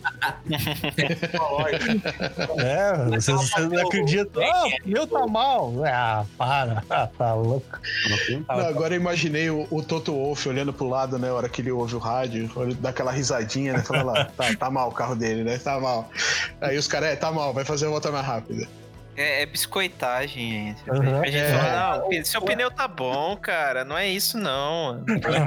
[2.57, 4.43] É, vocês, vocês não acreditam.
[4.43, 5.73] Ah, o pneu tá mal.
[5.85, 6.83] Ah, para.
[6.89, 7.79] Ah, tá louco.
[8.47, 11.29] Não, agora eu imaginei o, o Toto Wolff olhando pro lado, né?
[11.29, 13.79] A hora que ele ouve o rádio, ele dá aquela risadinha, né?
[13.83, 15.57] Fala lá, tá, tá mal o carro dele, né?
[15.57, 16.09] Tá mal.
[16.59, 18.67] Aí os caras, é, tá mal, vai fazer a volta mais rápida.
[19.15, 20.89] É, é biscoitagem, gente.
[20.89, 21.21] Uhum.
[21.21, 21.57] A gente É.
[21.57, 23.83] fala, não, seu pneu tá bom, cara.
[23.83, 25.03] Não é isso, não.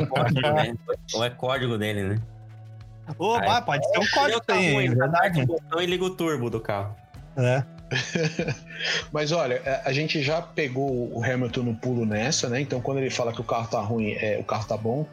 [0.08, 0.74] código, né?
[1.14, 2.18] Ou é código dele, né?
[3.18, 5.42] Ô, Aí, vai, pode ser um código tá tem, ruim, é aperta verdade.
[5.42, 6.96] o botão e liga o turbo do carro.
[7.36, 7.62] É.
[9.12, 12.60] Mas olha, a- a gente já pegou o Hamilton no pulo nessa, né?
[12.60, 15.06] Então quando ele fala que o carro tá ruim, é, o carro tá bom.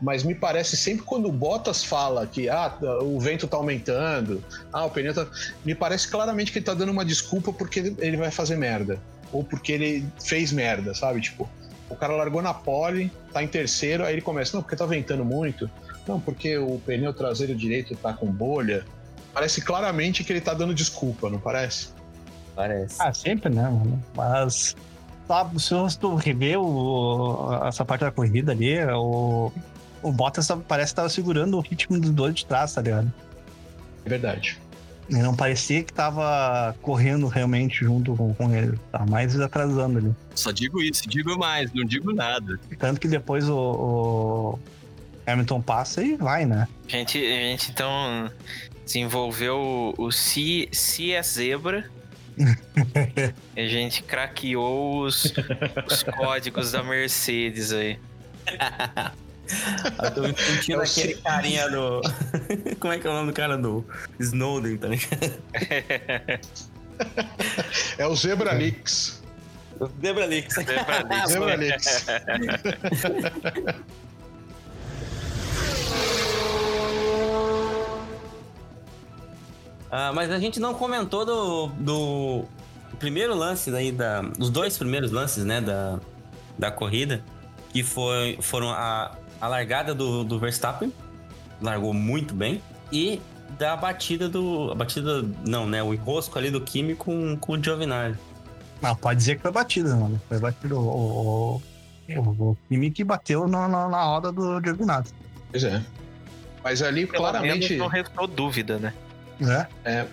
[0.00, 2.72] Mas me parece sempre quando o Bottas fala que ah,
[3.02, 5.26] o vento tá aumentando, ah, o pneu tá.
[5.64, 8.98] Me parece claramente que ele tá dando uma desculpa porque ele- ele vai fazer merda.
[9.32, 11.20] Ou porque ele fez merda, sabe?
[11.20, 11.48] Tipo,
[11.88, 15.24] o cara largou na pole, tá em terceiro, aí ele começa, não, porque tá ventando
[15.24, 15.70] muito.
[16.10, 18.84] Não, porque o pneu traseiro direito tá com bolha.
[19.32, 21.88] Parece claramente que ele tá dando desculpa, não parece?
[22.54, 22.96] Parece.
[23.00, 24.02] Ah, sempre, né, mano?
[24.14, 24.74] Mas.
[25.28, 29.52] Sabe, se tu rever o, essa parte da corrida ali, o,
[30.02, 33.12] o Bottas tava- parece que tava segurando o ritmo dos dois de trás, tá ligado?
[34.04, 34.58] É verdade.
[35.08, 38.76] E não parecia que tava correndo realmente junto com, com ele.
[38.90, 40.12] Tá mais atrasando ali.
[40.34, 42.58] Só digo isso, digo mais, não digo nada.
[42.76, 44.58] Tanto que depois o, o
[45.26, 46.66] Hamilton passa e vai, né?
[46.88, 48.30] A gente, a gente então
[48.84, 51.88] desenvolveu o Se, se é zebra.
[53.56, 55.32] a gente craqueou os,
[55.86, 57.98] os códigos da Mercedes aí.
[60.02, 62.00] Eu tô me sentindo aquele carinha do.
[62.80, 63.84] Como é que é o nome do cara do
[64.18, 65.40] Snowden, tá ligado?
[67.98, 69.22] É o Zebra Leaks.
[70.02, 70.54] Zebra Leaks.
[71.28, 72.06] Zebra Leaks.
[79.90, 82.44] Ah, mas a gente não comentou do, do
[82.98, 85.98] primeiro lance daí, da, dos dois primeiros lances, né, da,
[86.58, 87.22] da corrida,
[87.70, 90.92] que foi, foram a, a largada do, do Verstappen,
[91.60, 93.20] largou muito bem, e
[93.58, 94.70] da batida do.
[94.70, 95.24] A batida.
[95.46, 95.82] Não, né?
[95.82, 98.18] O enrosco ali do Kimi com, com o Giovinazzi.
[98.80, 100.20] Não, pode dizer que foi batida, mano.
[100.28, 101.60] Foi batido o,
[102.08, 105.12] o, o, o time que bateu na, na, na roda do Giovinazzi.
[105.50, 105.82] Pois é.
[106.62, 107.76] Mas ali Pelo menos claramente.
[107.76, 108.94] não restou dúvida, né?
[109.40, 109.66] Né?
[109.84, 110.06] É,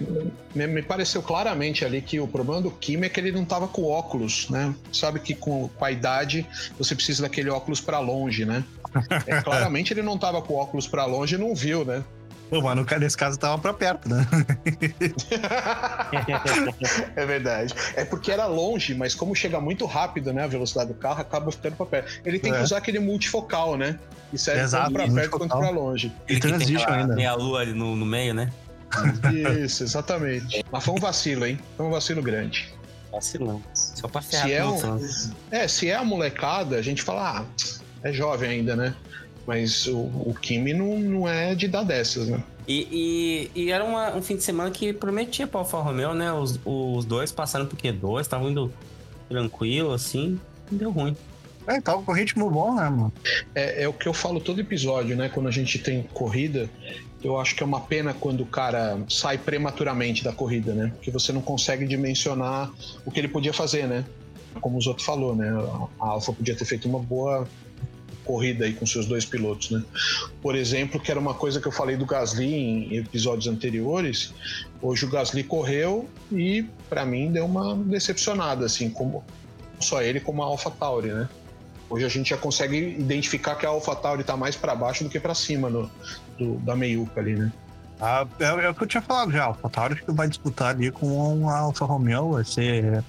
[0.55, 3.67] me, me pareceu claramente ali que o problema do Kimi é que ele não tava
[3.67, 4.73] com óculos, né?
[4.91, 6.45] Sabe que com, com a idade
[6.77, 8.63] você precisa daquele óculos pra longe, né?
[9.25, 12.03] É, claramente ele não tava com óculos pra longe e não viu, né?
[12.49, 14.25] Pô, mas nesse caso tava pra perto, né?
[17.15, 17.73] é verdade.
[17.95, 20.43] É porque era longe, mas como chega muito rápido, né?
[20.43, 22.21] A velocidade do carro acaba ficando pra perto.
[22.25, 22.57] Ele tem É.
[22.57, 23.99] que usar aquele multifocal, né?
[24.35, 25.39] Serve Exato, tanto pra perto multifocal.
[25.49, 26.11] quanto pra longe.
[26.27, 27.15] Ele tem Transition aquela ainda.
[27.15, 28.51] meia lua ali no, no meio, né?
[29.63, 30.63] Isso, exatamente.
[30.71, 31.59] Mas foi um vacilo, hein?
[31.75, 32.73] Foi um vacilo grande.
[33.11, 33.61] Vacilão.
[33.73, 34.99] Só pra ferrar Se é, um,
[35.51, 37.45] é, se é a molecada, a gente fala, ah,
[38.03, 38.95] é jovem ainda, né?
[39.45, 42.43] Mas o, o Kimi não, não é de dar dessas, né?
[42.67, 46.33] E, e, e era uma- um fim de semana que prometia pra Alfa Romeo, né?
[46.33, 48.73] Os, os dois passaram por Q2, estavam indo
[49.29, 51.15] tranquilo, assim, não deu ruim.
[51.65, 53.13] É, tava com ritmo bom, né, mano?
[53.55, 55.29] É, é o que eu falo todo episódio, né?
[55.29, 56.69] Quando a gente tem corrida,
[57.27, 60.91] eu acho que é uma pena quando o cara sai prematuramente da corrida, né?
[60.95, 62.71] Porque você não consegue dimensionar
[63.05, 64.05] o que ele podia fazer, né?
[64.61, 65.49] Como os outros falou, né?
[65.99, 67.45] A Alfa podia ter feito uma boa
[68.23, 69.83] corrida aí com seus dois pilotos, né?
[70.41, 74.33] Por exemplo, que era uma coisa que eu falei do Gasly em episódios anteriores.
[74.81, 79.21] Hoje o Gasly correu e para mim deu uma decepcionada, assim, como
[79.81, 81.27] só ele como a Alpha Tauri, né?
[81.89, 85.19] Hoje a gente já consegue identificar que a AlphaTauri está mais para baixo do que
[85.19, 85.89] para cima no,
[86.37, 87.51] do, da meiuca ali, né?
[87.99, 89.43] Ah, é, é, o que eu tinha falado já.
[89.43, 93.03] A AlphaTauri que vai disputar ali com a Alfa Romeo, vai ser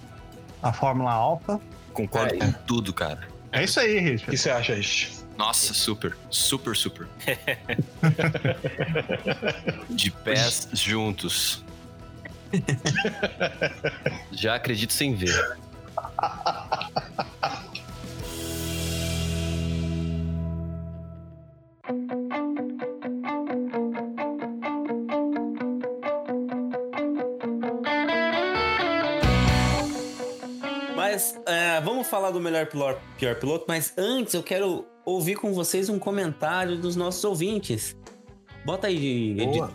[0.62, 1.60] a Fórmula Alfa.
[1.92, 3.28] Concordo é, com tudo, cara.
[3.52, 4.24] É isso aí, Richard.
[4.24, 5.16] O que você acha, Rich?
[5.36, 7.06] Nossa, super, super, super.
[9.88, 11.64] De pés juntos.
[14.32, 15.58] Já acredito sem ver.
[32.38, 36.96] do melhor pior, pior piloto, mas antes eu quero ouvir com vocês um comentário dos
[36.96, 37.96] nossos ouvintes.
[38.64, 39.70] Bota aí, Edito.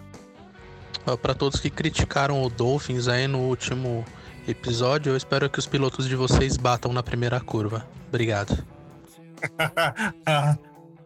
[1.21, 4.05] Para todos que criticaram o Dolphins aí no último
[4.47, 7.85] episódio, eu espero que os pilotos de vocês batam na primeira curva.
[8.07, 8.65] Obrigado.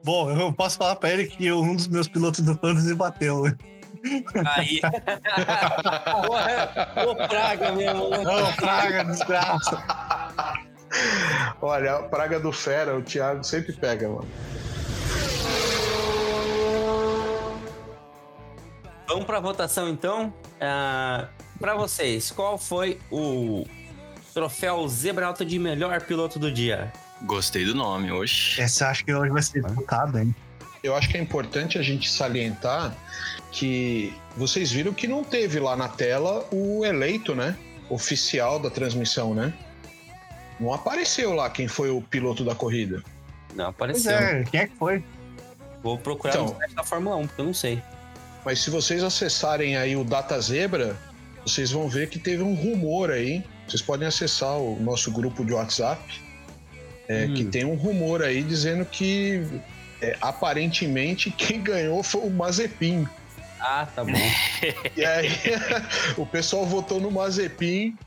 [0.03, 3.45] Bom, eu posso falar pra ele que um dos meus pilotos do Fantasy bateu.
[4.55, 4.79] Aí.
[7.07, 8.03] Ô, praga mesmo.
[8.03, 9.83] Ô, praga, desgraça.
[11.61, 14.27] Olha, a praga do fera, o Thiago sempre pega, mano.
[19.07, 20.33] Vamos pra votação então.
[20.57, 21.27] Uh,
[21.59, 23.65] para vocês, qual foi o
[24.33, 26.91] troféu Zebra Alta de melhor piloto do dia?
[27.23, 28.61] Gostei do nome hoje.
[28.61, 30.35] Essa acho que hoje vai ser votado, hein?
[30.83, 32.95] Eu acho que é importante a gente salientar
[33.51, 37.57] que vocês viram que não teve lá na tela o eleito, né?
[37.89, 39.53] Oficial da transmissão, né?
[40.59, 43.03] Não apareceu lá quem foi o piloto da corrida.
[43.55, 44.11] Não apareceu.
[44.11, 45.03] É, quem é que foi?
[45.83, 47.81] Vou procurar então, no site da Fórmula 1, porque eu não sei.
[48.43, 50.97] Mas se vocês acessarem aí o Data Zebra,
[51.45, 53.43] vocês vão ver que teve um rumor aí.
[53.67, 56.01] Vocês podem acessar o nosso grupo de WhatsApp,
[57.07, 57.33] é, hum.
[57.33, 59.43] que tem um rumor aí dizendo que
[60.01, 63.07] é, aparentemente quem ganhou foi o Mazepin.
[63.59, 64.11] Ah, tá bom.
[64.95, 65.29] e aí
[66.15, 67.97] o pessoal votou no Mazepin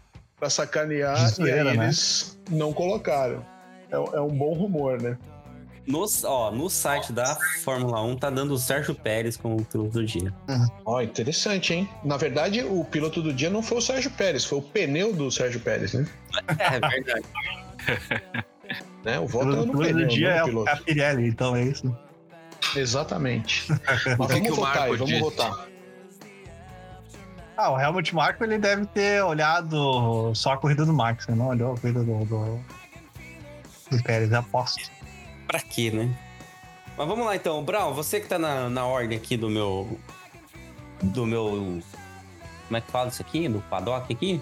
[0.41, 1.85] para sacanear e aí né?
[1.85, 3.45] eles não colocaram.
[3.91, 5.19] É, é, um bom rumor, né?
[5.87, 10.05] No, ó, no site da Fórmula 1 tá dando o Sérgio Pérez como piloto do
[10.05, 10.33] dia.
[10.49, 10.67] Uhum.
[10.85, 11.89] Ó, interessante, hein?
[12.05, 15.31] Na verdade, o piloto do dia não foi o Sérgio Pérez, foi o pneu do
[15.31, 16.07] Sérgio Pérez, né?
[16.59, 17.27] É, é verdade.
[19.05, 19.19] né?
[19.19, 21.95] O voto é no pneu, do dia é o Capirelli, então é isso.
[22.77, 23.67] Exatamente.
[24.17, 25.70] Mas vamos votar aí, vamos votar.
[27.63, 31.75] Ah, o Helmut Marko ele deve ter olhado só a corrida do Max, não olhou
[31.75, 32.59] a corrida do, do,
[33.91, 34.91] do Pérez, aposto.
[35.47, 36.09] Pra quê, né?
[36.97, 40.01] Mas vamos lá então, Brown, você que tá na, na ordem aqui do meu.
[41.03, 41.83] Do meu.
[42.67, 43.47] Como é que fala isso aqui?
[43.47, 44.41] Do paddock aqui?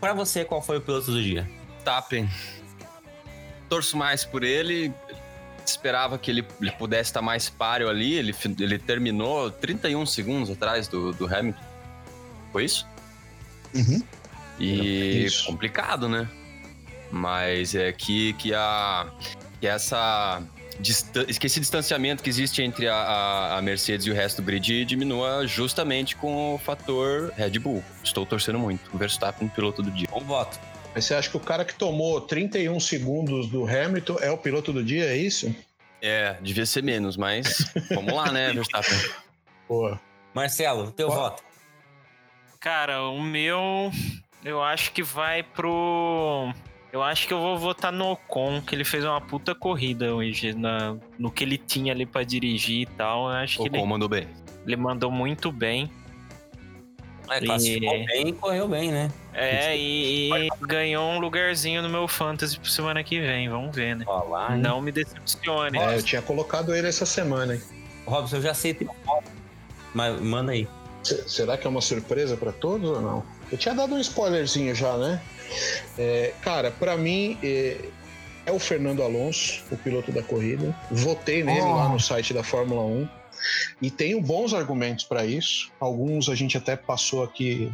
[0.00, 1.48] Pra você, qual foi o piloto do dia?
[1.84, 2.28] Tappen.
[3.68, 4.92] Torço mais por ele
[5.64, 8.14] esperava que ele, ele pudesse estar mais páreo ali.
[8.14, 11.71] Ele, ele terminou 31 segundos atrás do, do Hamilton.
[12.52, 12.86] Foi isso?
[13.74, 14.02] Uhum.
[14.58, 15.46] E isso.
[15.46, 16.28] complicado, né?
[17.10, 19.10] Mas é que, que, a,
[19.60, 20.42] que essa
[21.38, 25.46] que esse distanciamento que existe entre a, a, Mercedes e o resto do grid diminua
[25.46, 27.84] justamente com o fator Red Bull.
[28.02, 28.90] Estou torcendo muito.
[28.92, 30.08] O Verstappen, piloto do dia.
[30.12, 30.58] Um voto.
[30.94, 34.72] Mas você acha que o cara que tomou 31 segundos do Hamilton é o piloto
[34.72, 35.54] do dia, é isso?
[36.00, 38.98] É, devia ser menos, mas vamos lá, né, Verstappen?
[39.68, 40.00] Boa.
[40.34, 41.30] Marcelo, teu Boa.
[41.30, 41.42] voto.
[42.62, 43.90] Cara, o meu,
[44.44, 46.48] eu acho que vai pro.
[46.92, 50.54] Eu acho que eu vou votar no Ocon, que ele fez uma puta corrida hoje,
[50.54, 53.28] na, no que ele tinha ali para dirigir e tal.
[53.28, 54.28] Eu acho Ocon que ele, mandou bem.
[54.64, 55.90] Ele mandou muito bem.
[57.28, 58.06] É, classificou e...
[58.06, 59.10] bem e correu bem, né?
[59.34, 63.96] É, e, e, ganhou um lugarzinho no meu fantasy pro semana que vem, vamos ver,
[63.96, 64.04] né?
[64.06, 65.78] Olá, Não me decepcione.
[65.78, 67.62] É, eu tinha colocado ele essa semana, hein?
[68.06, 69.28] Robson, eu já sei teu voto,
[69.92, 70.68] mas manda aí.
[71.02, 73.24] Será que é uma surpresa para todos ou não?
[73.50, 75.20] Eu tinha dado um spoilerzinho já, né?
[75.98, 77.78] É, cara, para mim é,
[78.46, 80.74] é, o Fernando Alonso, o piloto da corrida.
[80.90, 81.74] Votei nele oh.
[81.74, 83.08] lá no site da Fórmula 1
[83.80, 85.70] e tenho bons argumentos para isso.
[85.80, 87.72] Alguns a gente até passou aqui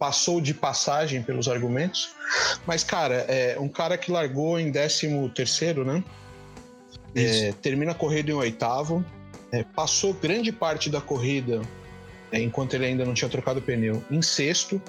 [0.00, 2.10] passou de passagem pelos argumentos.
[2.66, 6.02] Mas, cara, é um cara que largou em 13 terceiro, né?
[7.14, 9.04] É, termina a corrida em oitavo.
[9.52, 11.60] É, passou grande parte da corrida,
[12.30, 14.80] é, enquanto ele ainda não tinha trocado pneu, em sexto.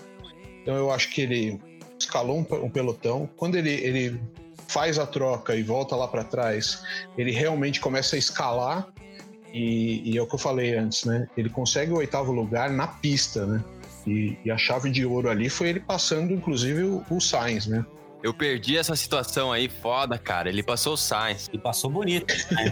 [0.62, 1.60] Então eu acho que ele
[2.00, 3.30] escalou um, um pelotão.
[3.36, 4.21] Quando ele, ele
[4.67, 6.84] faz a troca e volta lá para trás,
[7.17, 8.88] ele realmente começa a escalar.
[9.54, 11.28] E, e, é o que eu falei antes, né?
[11.36, 13.62] Ele consegue o oitavo lugar na pista, né?
[14.08, 17.86] E, e a chave de ouro ali foi ele passando, inclusive, o, o Sainz, né?
[18.24, 20.50] Eu perdi essa situação aí, foda, cara.
[20.50, 21.50] Ele passou o Sainz.
[21.52, 22.34] E passou bonito.
[22.52, 22.72] Né?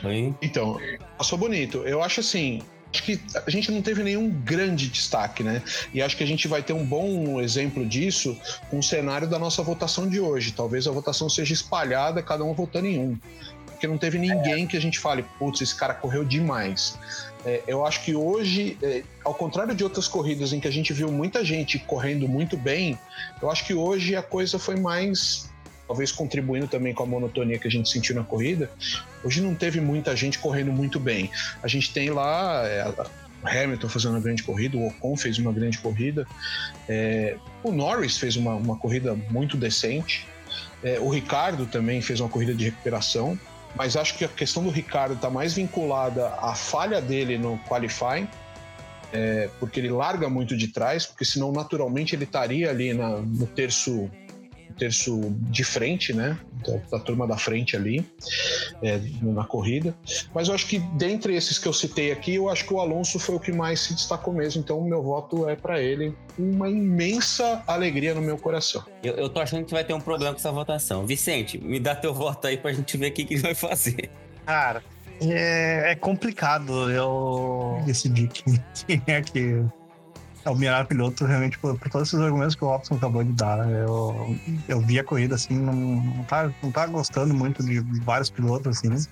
[0.00, 0.34] Foi...
[0.42, 0.78] Então,
[1.16, 1.78] passou bonito.
[1.86, 2.60] Eu acho assim,
[2.92, 5.62] acho que a gente não teve nenhum grande destaque, né?
[5.94, 8.36] E acho que a gente vai ter um bom exemplo disso
[8.68, 10.52] com o cenário da nossa votação de hoje.
[10.52, 13.18] Talvez a votação seja espalhada, cada um votando em um.
[13.80, 16.98] Porque não teve ninguém que a gente fale, putz, esse cara correu demais.
[17.46, 20.92] É, eu acho que hoje, é, ao contrário de outras corridas em que a gente
[20.92, 22.98] viu muita gente correndo muito bem,
[23.40, 25.48] eu acho que hoje a coisa foi mais
[25.88, 28.70] talvez contribuindo também com a monotonia que a gente sentiu na corrida,
[29.24, 31.30] hoje não teve muita gente correndo muito bem.
[31.62, 35.52] A gente tem lá é, o Hamilton fazendo uma grande corrida, o Ocon fez uma
[35.54, 36.26] grande corrida,
[36.86, 40.28] é, o Norris fez uma, uma corrida muito decente,
[40.84, 43.38] é, o Ricardo também fez uma corrida de recuperação,
[43.74, 48.28] mas acho que a questão do Ricardo está mais vinculada à falha dele no qualifying,
[49.12, 53.46] é, porque ele larga muito de trás, porque senão naturalmente ele estaria ali na, no
[53.46, 54.10] terço
[54.80, 56.38] terço de frente, né?
[56.66, 58.04] Da, da turma da frente ali,
[58.82, 59.94] é, na corrida.
[60.34, 63.18] Mas eu acho que dentre esses que eu citei aqui, eu acho que o Alonso
[63.18, 64.62] foi o que mais se destacou mesmo.
[64.62, 66.16] Então, o meu voto é para ele.
[66.38, 68.82] Uma imensa alegria no meu coração.
[69.02, 71.06] Eu, eu tô achando que vai ter um problema com essa votação.
[71.06, 74.10] Vicente, me dá teu voto aí pra gente ver o que, que ele vai fazer.
[74.46, 74.82] Cara,
[75.20, 79.62] é, é complicado eu decidir quem, é que
[80.46, 83.58] o melhor piloto realmente por, por, todos esses argumentos que o Robson acabou de dar.
[83.68, 84.36] Eu,
[84.68, 88.78] eu vi a corrida assim, não, não, tá, não tá gostando muito de vários pilotos
[88.78, 88.88] assim.
[88.88, 89.02] Né?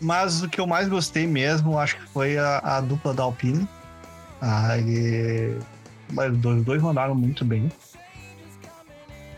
[0.00, 3.68] Mas o que eu mais gostei mesmo, acho que foi a, a dupla da Alpine.
[4.40, 5.56] Ah, e,
[6.10, 7.70] os dois, dois mandaram muito bem.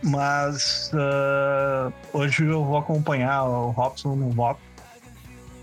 [0.02, 4.60] Mas uh, hoje eu vou acompanhar o Robson no voto.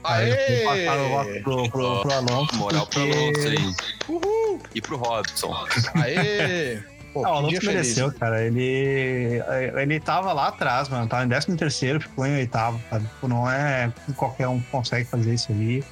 [0.04, 0.32] Aê!
[0.32, 2.56] Aí eu vou passar o voto pro, pro, pro Alonso.
[2.58, 3.10] Moral porque...
[3.10, 3.76] pro Alonso aí.
[4.08, 4.31] Uhul!
[4.74, 5.54] E pro Robson.
[5.96, 6.82] Aê!
[7.14, 8.20] Pô, não, o Alonso mereceu, feliz.
[8.20, 8.42] cara.
[8.42, 9.42] Ele,
[9.82, 11.08] ele tava lá atrás, mano.
[11.08, 13.04] Tava em 13 terceiro, ficou em oitavo, cara.
[13.04, 15.84] Tipo, não é qualquer um consegue fazer isso ali.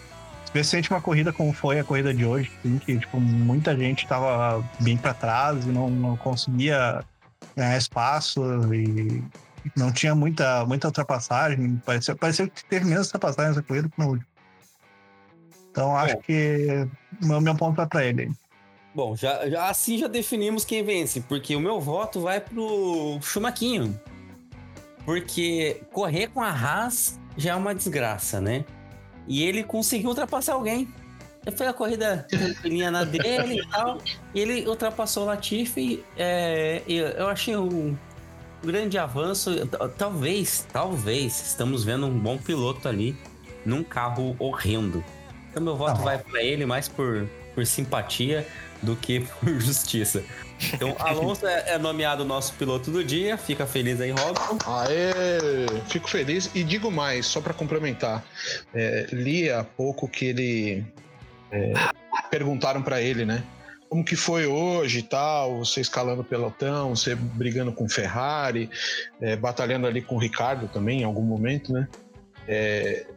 [0.46, 4.68] Especialmente uma corrida como foi a corrida de hoje, assim, que tipo, muita gente tava
[4.80, 7.04] bem para trás e não, não conseguia
[7.56, 8.42] ganhar espaço
[8.74, 9.24] e
[9.76, 11.80] não tinha muita, muita ultrapassagem.
[11.86, 14.26] Pareceu, pareceu que teve menos ultrapassagem nessa corrida que no último.
[15.70, 16.22] Então acho Bom.
[16.22, 16.88] que
[17.22, 18.32] o meu, meu ponto vai para ele.
[18.94, 24.00] Bom, já, já, assim já definimos quem vence, porque o meu voto vai pro Chumaquinho.
[25.06, 28.66] Porque correr com a Haas já é uma desgraça, né?
[29.28, 30.88] E ele conseguiu ultrapassar alguém.
[31.56, 32.28] Foi a corrida
[32.64, 34.00] linha na dele e tal.
[34.34, 36.04] E ele ultrapassou o Latifi.
[36.18, 37.98] É, eu achei um
[38.64, 39.52] grande avanço.
[39.98, 43.16] Talvez, talvez, estamos vendo um bom piloto ali
[43.66, 45.04] num carro horrendo.
[45.50, 46.04] Então meu voto ah.
[46.04, 48.46] vai para ele mais por, por simpatia
[48.82, 50.24] do que por justiça.
[50.74, 53.38] Então, Alonso é, é nomeado nosso piloto do dia.
[53.38, 54.58] Fica feliz aí, Robson.
[54.66, 55.82] Aê!
[55.88, 56.50] Fico feliz.
[56.54, 58.24] E digo mais, só para complementar.
[58.74, 60.86] É, li há pouco que ele.
[61.52, 61.74] É,
[62.30, 63.44] perguntaram para ele, né?
[63.90, 65.58] Como que foi hoje e tal?
[65.60, 68.70] Você escalando pelotão, você brigando com Ferrari,
[69.20, 71.88] é, batalhando ali com o Ricardo também em algum momento, né?
[72.48, 73.08] É,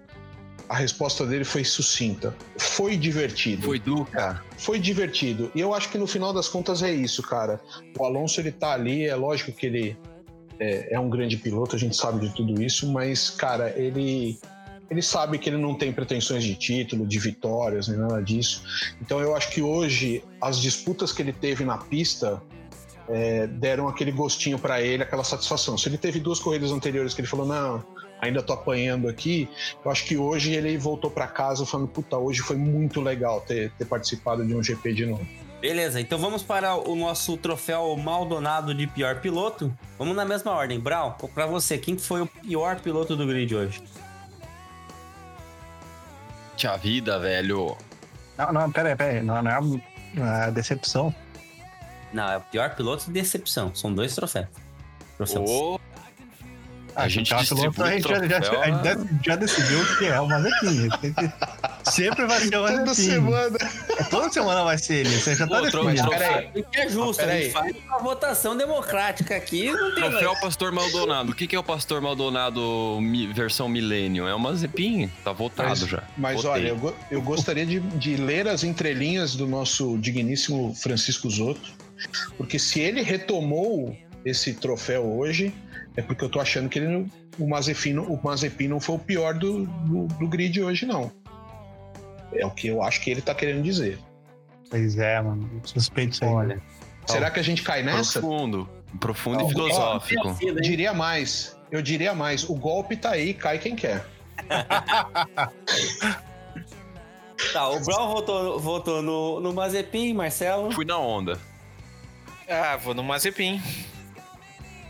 [0.72, 2.34] a resposta dele foi sucinta.
[2.56, 3.64] Foi divertido.
[3.66, 4.42] Foi Duca.
[4.56, 5.52] Foi divertido.
[5.54, 7.60] E eu acho que no final das contas é isso, cara.
[7.98, 9.98] O Alonso ele tá ali, é lógico que ele
[10.58, 14.38] é, é um grande piloto, a gente sabe de tudo isso, mas, cara, ele
[14.90, 18.62] ele sabe que ele não tem pretensões de título, de vitórias, nem nada disso.
[19.00, 22.42] Então eu acho que hoje as disputas que ele teve na pista
[23.08, 25.76] é, deram aquele gostinho para ele, aquela satisfação.
[25.76, 27.84] Se ele teve duas corridas anteriores que ele falou, não,
[28.22, 29.48] ainda tô apanhando aqui.
[29.84, 33.72] Eu acho que hoje ele voltou para casa falando, puta, hoje foi muito legal ter,
[33.72, 35.26] ter participado de um GP de novo.
[35.60, 39.72] Beleza, então vamos para o nosso troféu Maldonado de pior piloto.
[39.98, 40.78] Vamos na mesma ordem.
[40.78, 43.82] Brau, para você, quem foi o pior piloto do grid hoje?
[46.56, 47.76] Tia vida, velho.
[48.38, 49.22] Não, não, pera aí, pera aí.
[49.22, 49.50] Não, não
[50.26, 51.14] é a decepção.
[52.12, 53.74] Não, é o pior piloto de decepção.
[53.74, 54.48] São dois troféus.
[55.16, 55.48] troféus.
[55.48, 55.91] Oh.
[56.94, 58.94] A gente distribui a gente já, já, troféu, a gente né?
[58.94, 60.88] já- já decidiu que é o Mazepin.
[60.90, 61.32] Sempre,
[61.84, 62.94] sempre vai ser o Toda Mazepin.
[63.10, 63.58] semana.
[64.10, 65.08] Toda semana vai ser ele.
[65.10, 66.08] Você já tá Pô, definido.
[66.10, 66.50] Peraí.
[66.54, 67.42] O que é justo, Ah, a peraí.
[67.44, 71.32] gente faz uma votação democrática aqui, não tem Troféu Pastor Maldonado.
[71.32, 72.98] O que, que é o Pastor Maldonado
[73.34, 74.28] versão Millennium?
[74.28, 75.10] É o Mazepin.
[75.24, 76.02] Tá votado Mas, já.
[76.16, 76.70] mas Votei.
[76.72, 81.70] olha, eu gostaria de, de ler as entrelinhas do nosso digníssimo Francisco Zotto,
[82.36, 85.52] porque se ele retomou esse troféu hoje,
[85.96, 87.06] é porque eu tô achando que ele não-
[87.38, 91.10] o, Mazepin, não- o Mazepin não foi o pior do, do, do grid hoje, não.
[92.34, 93.98] É o que eu acho que ele tá querendo dizer.
[94.70, 95.50] Pois é, mano.
[95.64, 96.30] Suspeito isso aí.
[96.30, 96.62] Olha,
[97.06, 98.20] Será que a gente cai nessa?
[98.20, 98.68] Profundo.
[99.00, 100.36] Profundo e filosófico.
[100.40, 101.58] Eu diria mais.
[101.70, 102.48] Eu diria mais.
[102.48, 104.06] O golpe tá aí, cai quem quer.
[107.52, 110.70] Tá, o Brown votou, votou no, no Mazepin, Marcelo.
[110.70, 111.38] Fui na onda.
[112.48, 113.60] Ah, vou no Mazepin.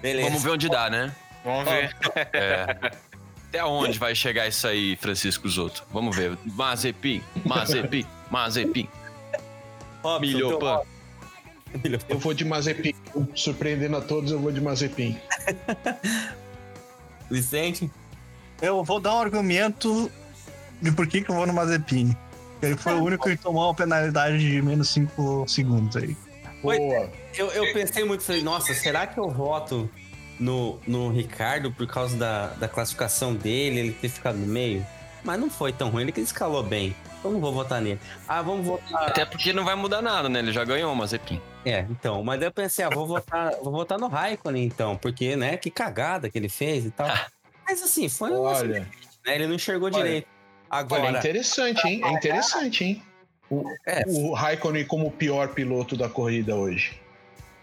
[0.03, 0.29] Beleza.
[0.29, 1.15] Vamos ver onde dá, né?
[1.45, 1.97] Vamos ver.
[2.33, 2.93] É.
[3.49, 5.85] Até onde vai chegar isso aí, Francisco Zotto?
[5.93, 6.37] Vamos ver.
[6.45, 8.89] Mazepin, Mazepin, Mazepin.
[10.03, 10.77] Robson, Milho teu pan.
[10.77, 10.89] voto.
[11.85, 12.95] Milho Eu vou de Mazepin.
[13.35, 15.19] Surpreendendo a todos, eu vou de Mazepin.
[17.31, 17.91] Vicente.
[18.61, 20.11] Eu vou dar um argumento
[20.81, 22.17] de por que, que eu vou no Mazepin.
[22.63, 26.17] Ele foi o único que tomou uma penalidade de menos 5 segundos aí.
[26.63, 27.11] Boa.
[27.37, 29.91] Eu, eu pensei muito, falei, nossa, será que eu voto
[30.39, 34.87] no, no Ricardo por causa da, da classificação dele, ele ter ficado no meio?
[35.25, 36.95] Mas não foi tão ruim, ele que escalou bem.
[37.25, 38.01] Eu não vou votar nele.
[38.27, 39.09] Ah, vamos votar.
[39.09, 40.41] Até porque não vai mudar nada, né?
[40.41, 41.41] Ele já ganhou o Mazepin.
[41.65, 45.37] É, então, mas daí eu pensei, ah, vou votar, vou votar no Raikkonen então, porque,
[45.37, 47.07] né, que cagada que ele fez e tal.
[47.65, 48.87] Mas assim, foi um Olha, né?
[49.25, 50.27] Ele não enxergou Olha, direito.
[50.69, 52.01] Agora, olha, interessante, hein?
[52.05, 53.03] É interessante, hein?
[53.87, 56.93] É, O Raikkonen como o pior piloto da corrida hoje.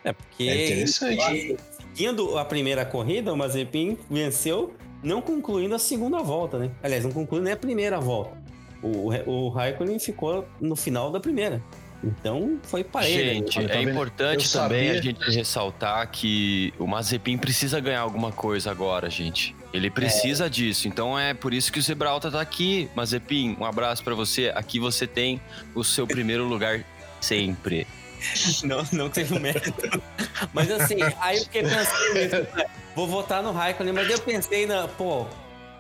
[0.04, 1.58] é porque É interessante.
[1.96, 4.74] seguindo a primeira corrida, o Mazepin venceu,
[5.04, 6.72] não concluindo a segunda volta, né?
[6.84, 8.38] Aliás, não concluindo nem a primeira volta.
[8.82, 11.62] O, o Raikkonen ficou no final da primeira.
[12.02, 13.34] Então, foi para ele.
[13.40, 15.00] Gente, tá é importante Eu também sabia.
[15.00, 19.54] a gente ressaltar que o Mazepin precisa ganhar alguma coisa agora, gente.
[19.74, 20.88] Ele precisa disso.
[20.88, 22.90] Então é por isso que o Zebralta tá aqui.
[22.96, 24.52] Mazepin, um abraço pra você.
[24.56, 25.40] Aqui você tem
[25.76, 26.84] o seu primeiro lugar
[27.22, 27.86] sempre.
[28.66, 29.74] Não, não teve mérito.
[30.54, 32.66] Mas assim, aí eu fiquei pensando nisso, né?
[32.94, 35.26] Vou votar no Raikkonen, mas eu pensei na, pô,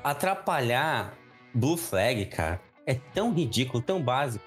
[0.01, 1.13] atrapalhar
[1.53, 4.43] Blue Flag, cara, é tão ridículo, tão básico.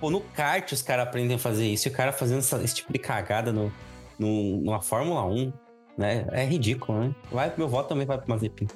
[0.00, 2.74] Pô, no kart os caras aprendem a fazer isso, e o cara fazendo essa- esse
[2.74, 3.72] tipo de cagada no,
[4.18, 5.52] no, numa Fórmula 1,
[5.96, 6.26] né?
[6.32, 7.14] É ridículo, né?
[7.30, 8.66] Vai, meu voto também vai pro Mazepin.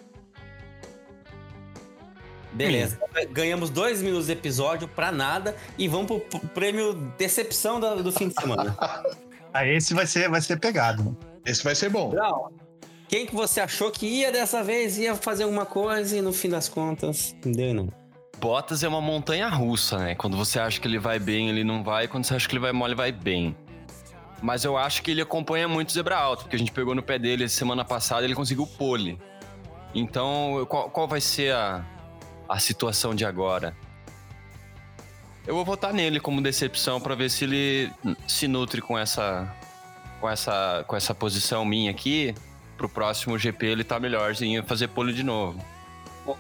[2.52, 2.98] Beleza,
[3.32, 8.28] ganhamos dois minutos de episódio pra nada e vamos pro, prêmio decepção do, do fim
[8.28, 8.76] de semana.
[9.52, 11.16] Aí esse vai ser, vai ser pegado.
[11.44, 12.12] Esse vai ser bom.
[12.14, 12.50] Não.
[13.08, 16.48] Quem que você achou que ia dessa vez, ia fazer alguma coisa e no fim
[16.48, 17.88] das contas, não deu não.
[18.38, 20.14] Bottas é uma montanha russa, né?
[20.14, 22.08] Quando você acha que ele vai bem, ele não vai.
[22.08, 23.56] Quando você acha que ele vai mal, ele vai bem.
[24.43, 27.03] Mas eu acho que ele acompanha muito o Zebra Alto, porque a gente pegou no
[27.03, 29.18] pé dele semana passada ele conseguiu pole.
[29.95, 31.84] Então, qual, qual vai ser a,
[32.49, 33.74] a situação de agora?
[35.47, 37.91] Eu vou votar nele como decepção pra ver se ele
[38.26, 39.51] se nutre com essa,
[40.20, 42.34] com essa, com essa posição minha aqui.
[42.76, 45.64] Pro próximo GP ele tá melhorzinho fazer pole de novo.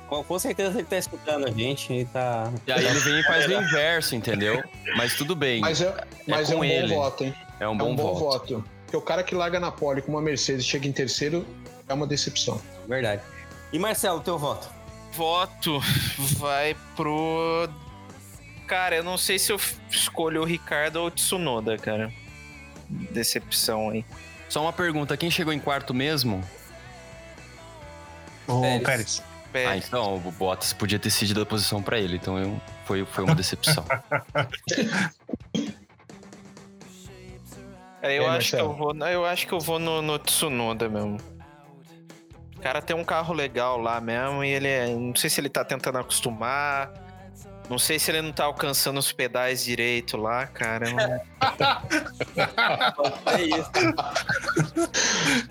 [0.08, 2.52] Com, com certeza ele tá escutando a gente, ele tá...
[2.66, 4.62] E aí ele vem e faz o inverso, entendeu?
[4.96, 5.60] Mas tudo bem.
[5.60, 6.88] Mas é, mas é, com um ele.
[6.88, 7.34] bom voto, hein?
[7.60, 8.54] É um É bom, um bom voto.
[8.58, 8.64] voto.
[8.84, 11.44] Porque o cara que larga na pole com uma Mercedes e chega em terceiro
[11.88, 12.60] é uma decepção.
[12.88, 13.22] Verdade.
[13.72, 14.68] E Marcelo, teu voto?
[15.12, 15.80] Voto
[16.38, 17.68] vai pro.
[18.66, 22.12] Cara, eu não sei se eu escolho o Ricardo ou o Tsunoda, cara.
[22.88, 24.04] Decepção aí.
[24.48, 26.42] Só uma pergunta, quem chegou em quarto mesmo?
[28.46, 28.82] O Pérez.
[28.84, 29.22] Pérez.
[29.52, 33.04] Pé- Ah, então o Bottas podia ter cedido a posição pra ele, então eu, foi,
[33.06, 33.84] foi uma decepção.
[38.12, 40.88] É, eu, aí, acho que eu, vou, eu acho que eu vou no, no Tsunoda
[40.88, 41.18] mesmo.
[42.56, 44.88] O cara tem um carro legal lá mesmo e ele é.
[44.88, 46.92] Não sei se ele tá tentando acostumar.
[47.68, 50.86] Não sei se ele não tá alcançando os pedais direito lá, cara.
[53.26, 53.70] É isso.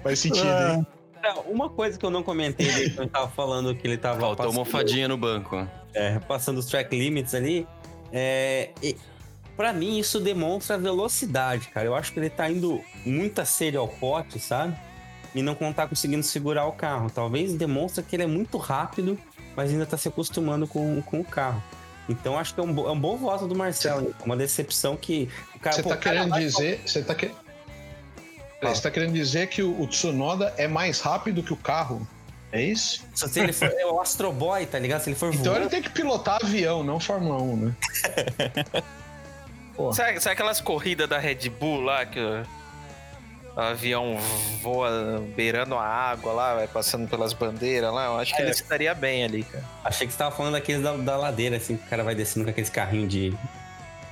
[0.01, 0.87] Faz sentido, Ah, hein?
[1.21, 4.35] Cara, Uma coisa que eu não comentei dele, eu tava falando que ele tava Faltou
[4.37, 5.67] passando- almofadinha no banco.
[5.93, 7.67] é, passando os track limits ali,
[8.11, 8.69] é,
[9.55, 11.85] pra mim isso demonstra velocidade, cara.
[11.85, 14.75] Eu acho que ele tá indo muito a sério ao pote, sabe?
[15.33, 17.09] E não tá conseguindo segurar o carro.
[17.09, 19.19] Talvez demonstra que ele é muito rápido,
[19.55, 21.61] mas ainda tá se acostumando com, com o carro.
[22.07, 24.15] Então acho que é um, é um bom voto do Marcelo.
[24.19, 25.75] é Uma decepção que o cara.
[25.75, 26.81] Você tá cara querendo vai- dizer.
[26.85, 27.31] Você tá, que...
[28.61, 32.07] Você tá querendo dizer que o, o Tsunoda é mais rápido que o carro?
[32.51, 33.03] É isso?
[33.13, 35.01] Se ele for é o Astro Boy, tá ligado?
[35.01, 37.75] Se ele for Então voando, ele tem que pilotar avião, não Fórmula 1, né?
[39.75, 39.91] Pô.
[39.93, 42.43] Sabe, sabe aquelas corridas da Red Bull lá que o,
[43.55, 44.17] o avião
[44.61, 48.05] voa beirando a água lá, vai passando pelas bandeiras lá?
[48.05, 48.45] Eu acho que É.
[48.45, 49.63] ele estaria bem ali, cara.
[49.83, 52.45] achei que você tava falando daqueles da, da ladeira, assim, que o cara vai descendo
[52.45, 53.33] com aqueles carrinhos de.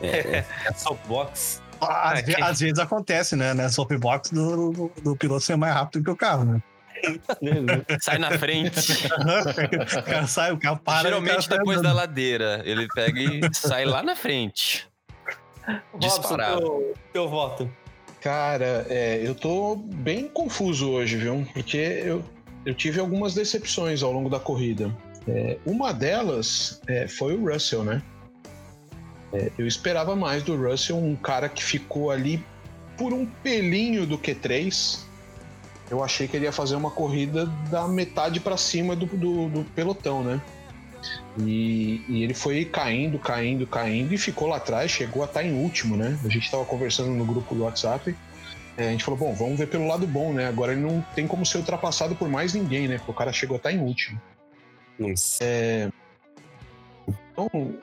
[0.01, 1.61] É, é, soapbox.
[1.80, 3.53] Às, ve- às vezes acontece, né?
[3.53, 3.68] Né?
[3.70, 6.61] Soapbox do, do, do piloto ser mais rápido que o carro, né?
[7.99, 8.93] Sai na frente.
[9.97, 10.99] o cara sai, o carro para.
[10.99, 12.61] o Geralmente cara sai depois da ladeira.
[12.64, 14.88] Ele pega e sai lá na frente.
[15.97, 16.61] Disparado.
[16.61, 17.70] Robson, teu, teu voto.
[18.22, 21.45] Cara, é, eu tô bem confuso hoje, viu?
[21.53, 22.24] Porque eu,
[22.66, 24.95] eu tive algumas decepções ao longo da corrida.
[25.28, 28.01] É, uma delas é, foi o Russell, né?
[29.34, 32.43] É, eu esperava mais do Russell, um cara que ficou ali
[32.97, 34.99] por um pelinho do Q3.
[35.89, 39.64] Eu achei que ele ia fazer uma corrida da metade para cima do, do- do
[39.76, 40.41] pelotão, né?
[41.39, 45.54] E, e ele foi caindo, caindo, caindo e ficou lá atrás, chegou a estar em
[45.54, 46.18] último, né?
[46.24, 48.16] A gente estava conversando no grupo do WhatsApp.
[48.78, 50.47] é, a gente falou, bom, vamos ver pelo lado bom, né?
[50.47, 52.97] Agora ele não tem como ser ultrapassado por mais ninguém, né?
[52.97, 54.20] Porque o cara chegou a estar em último.
[54.97, 55.45] Nossa.
[57.32, 57.76] Então,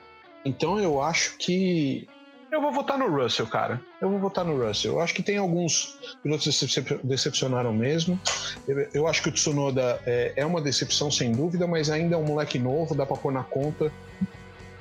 [0.45, 2.07] então eu acho que.
[2.51, 3.79] Eu vou votar no Russell, cara.
[4.01, 4.93] Eu vou votar no Russell.
[4.93, 8.19] Eu acho que tem alguns pilotos que decep- decepcionaram mesmo.
[8.67, 12.17] Eu, eu acho que o Tsunoda é, é uma decepção sem dúvida, mas ainda é
[12.17, 13.89] um moleque novo, dá pra pôr na conta.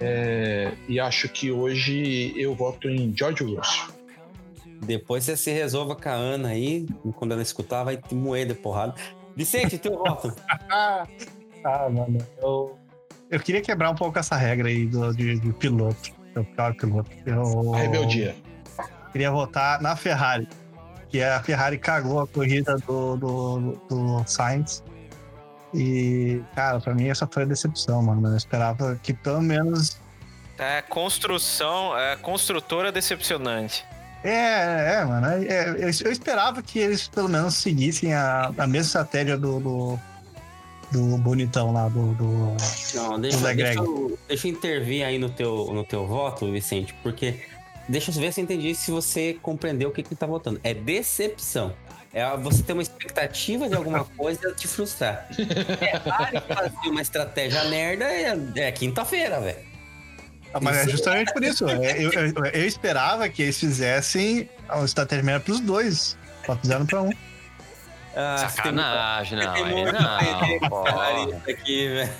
[0.01, 3.95] É, e acho que hoje eu voto em George Russell.
[4.83, 8.47] Depois você se resolva com a Ana aí, e quando ela escutar, vai te moer
[8.47, 8.95] de porrada.
[9.37, 10.35] Vicente, teu voto.
[11.63, 12.79] Ah, mano, eu.
[13.31, 16.11] Eu queria quebrar um pouco essa regra aí do, de, de piloto.
[16.35, 17.11] Eu piloto.
[17.27, 18.35] Eu A rebeldia.
[19.13, 20.49] queria votar na Ferrari.
[21.09, 24.83] Que a Ferrari cagou a corrida do, do, do Sainz.
[25.75, 28.29] E, cara, pra mim essa foi a decepção, mano.
[28.29, 30.01] Eu esperava que pelo menos.
[30.59, 33.85] É construção, é construtora decepcionante.
[34.23, 35.27] É, é, mano.
[35.27, 39.59] é, é, eu, eu esperava que eles pelo menos seguissem a, a mesma estratégia do,
[39.59, 40.01] do,
[40.91, 42.15] do bonitão lá, do.
[42.15, 42.57] do...
[42.95, 43.77] Não, deixa, Zé deixa, Greg.
[43.77, 47.41] eu, deixa eu intervir aí no teu, no teu voto, Vicente, porque
[47.89, 50.61] deixa eu ver se eu entendi se você compreendeu o que, que ele tá votando.
[50.63, 51.73] É decepção.
[52.13, 55.29] É você ter uma expectativa de alguma coisa e te frustrar.
[55.81, 59.71] É raro fazer uma estratégia merda é, é quinta-feira, velho.
[60.53, 61.69] Ah, Mas é justamente por isso.
[61.69, 66.17] é, Eu, eu, eu esperava que eles fizessem uma estratégia melhor pros dois.
[66.45, 67.11] Só fizeram pra um.
[68.15, 69.53] Ah, você tem muita- Sacanagem, não.
[69.55, 70.61] tem
[71.31, 72.11] Não, aqui, velho.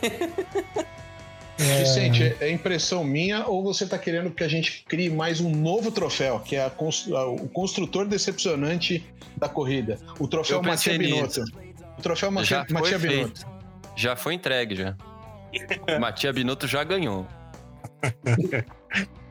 [1.59, 5.91] Vicente, é impressão minha ou você tá querendo que a gente crie mais um novo
[5.91, 9.05] troféu, que é a cons- a- o construtor decepcionante
[9.37, 9.99] da corrida?
[10.19, 11.45] O troféu Matia Binotto.
[11.99, 12.99] O troféu Matia, Matia.
[12.99, 13.47] Binotto.
[13.95, 14.97] Já foi entregue, já.
[16.01, 17.27] Matia Binotto já ganhou.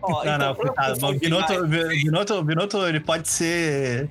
[0.02, 1.20] Ó, Não, não, então, pra coitado.
[1.20, 4.08] Binotto, Binotto, Binotto, ele pode ser.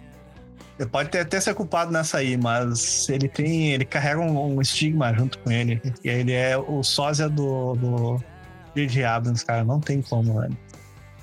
[0.79, 3.73] Ele pode ter- até ser culpado nessa aí, mas ele tem.
[3.73, 5.83] Ele carrega um, um estigma junto com ele.
[6.05, 7.75] E ele é o sósia do.
[7.75, 8.23] do
[8.77, 9.03] J.J.
[9.05, 9.65] Abrams, cara.
[9.65, 10.57] Não tem como, velho.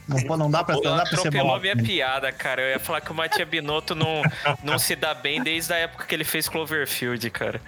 [0.07, 1.59] Não, pô, não dá pra, não dá pra ser mal.
[1.59, 2.61] minha piada, cara.
[2.61, 4.21] Eu ia falar que o Matia Binotto não,
[4.63, 7.59] não se dá bem desde a época que ele fez Cloverfield, cara.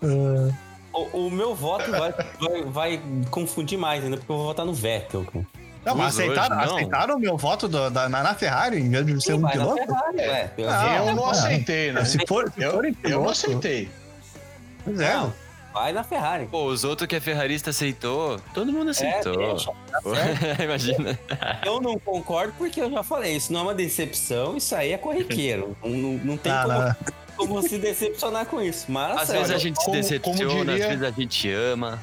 [0.92, 4.72] O, o meu voto vai, vai, vai confundir mais ainda, porque eu vou votar no
[4.72, 5.24] Vettel.
[5.24, 5.44] cara.
[5.84, 6.64] Não, mas aceitaram, não.
[6.76, 9.76] aceitaram o meu voto do- da, na, na Ferrari em vez de ser um piloto?
[9.84, 10.50] Ferrari, ué.
[10.56, 12.04] Eu- Ah, eu não ah, aceitei, né?
[12.04, 13.90] Se for, se Eu, for eu piloto, não aceitei.
[14.84, 15.14] Pois é.
[15.14, 15.32] Não,
[15.72, 16.46] vai na Ferrari.
[16.46, 18.38] Pô, os outros que é ferrarista aceitou.
[18.54, 19.34] Todo mundo aceitou.
[19.42, 19.54] É,
[19.92, 20.62] tá certo.
[20.62, 21.18] Imagina.
[21.64, 24.98] Eu não concordo porque eu já falei, isso não é uma decepção, isso aí é
[24.98, 25.76] corriqueiro.
[25.82, 26.96] Não, não, não tem Não, como, não.
[27.36, 28.86] como se decepcionar com isso.
[28.88, 31.98] Mas Às vezes a gente se decepciona, como diria- às vezes a gente ama.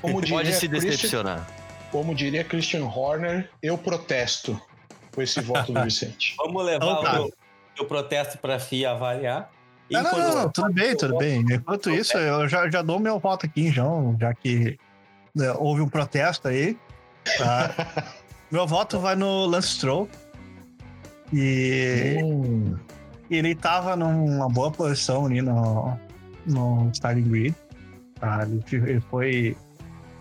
[0.00, 1.46] Como diria, Pode se Christian, decepcionar.
[1.90, 4.60] Como diria Christian Horner, eu protesto
[5.14, 6.34] com esse voto do Vicente.
[6.38, 7.20] vamos levar Então tá.
[7.22, 7.30] o
[7.76, 9.50] meu protesto para a FIA avaliar.
[9.90, 11.40] Não, não, não, não, tudo bem, tudo bem.
[11.50, 14.78] Enquanto isso, eu já, já dou meu voto aqui, João, já que
[15.34, 16.76] né, houve um protesto aí.
[17.38, 17.74] tá?
[18.52, 20.08] meu voto vai no Lance Stroll.
[21.32, 22.76] E Hum,
[23.30, 25.98] ele tava numa boa posição ali no,
[26.46, 27.54] no starting grid.
[28.20, 28.40] Tá?
[28.42, 29.56] Ele, ele foi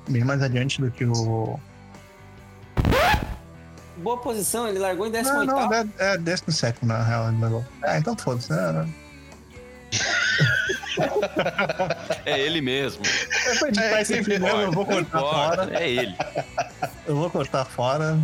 [0.10, 1.60] bem mais adiante do que o.
[3.98, 7.30] Boa posição, ele largou em Não, 18 não, é, é 17 na real.
[7.30, 7.66] ele largou.
[7.82, 8.88] Ah, então foda-se, né?
[12.26, 13.02] É ele mesmo.
[13.06, 15.80] É editar esse aqui mesmo, eu vou Não cortar fora.
[15.80, 16.16] é ele.
[17.08, 18.18] Eu vou cortar fora.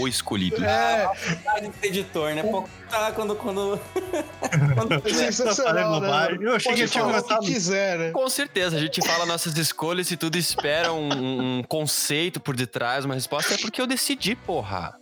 [0.00, 0.64] O escolhido.
[0.64, 1.04] é,
[1.46, 2.42] Ah, de ser editor, né?
[2.42, 3.78] Pô, tá quando, quando
[5.12, 6.38] Sensacional, né?
[6.40, 7.40] Eu achei Pode que tinha falar o começado.
[7.40, 8.10] que quiser, né?
[8.12, 13.04] Com certeza, a gente fala nossas escolhas e tudo espera um, um conceito por detrás,
[13.04, 13.54] uma resposta.
[13.54, 14.96] É porque eu decidi, porra.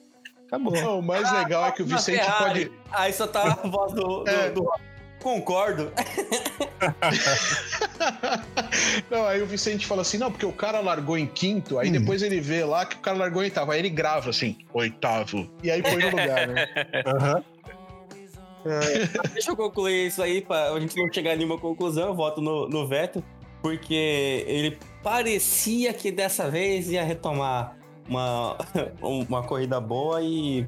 [0.46, 0.72] Acabou.
[0.72, 2.66] Não, o mais legal é que o Na Vicente Ferrari.
[2.66, 2.72] pode.
[2.90, 4.24] Aí só tá a voz do.
[4.24, 4.50] do- É.
[4.50, 4.68] do-
[5.22, 5.92] Concordo.
[9.10, 11.92] Não, aí o Vicente fala assim: não, porque o cara largou em quinto, aí Hum.
[11.92, 13.72] depois ele vê lá que o cara largou em oitavo.
[13.72, 15.48] Aí ele grava assim, oitavo.
[15.62, 16.66] E aí põe no lugar, né?
[17.06, 17.44] Aham.
[19.32, 22.08] Deixa eu concluir isso aí, pra a gente não chegar em nenhuma conclusão.
[22.08, 23.22] Eu voto no, no Vettel,
[23.62, 27.76] porque ele parecia que dessa vez ia retomar
[28.08, 28.56] uma,
[29.00, 30.66] uma corrida boa e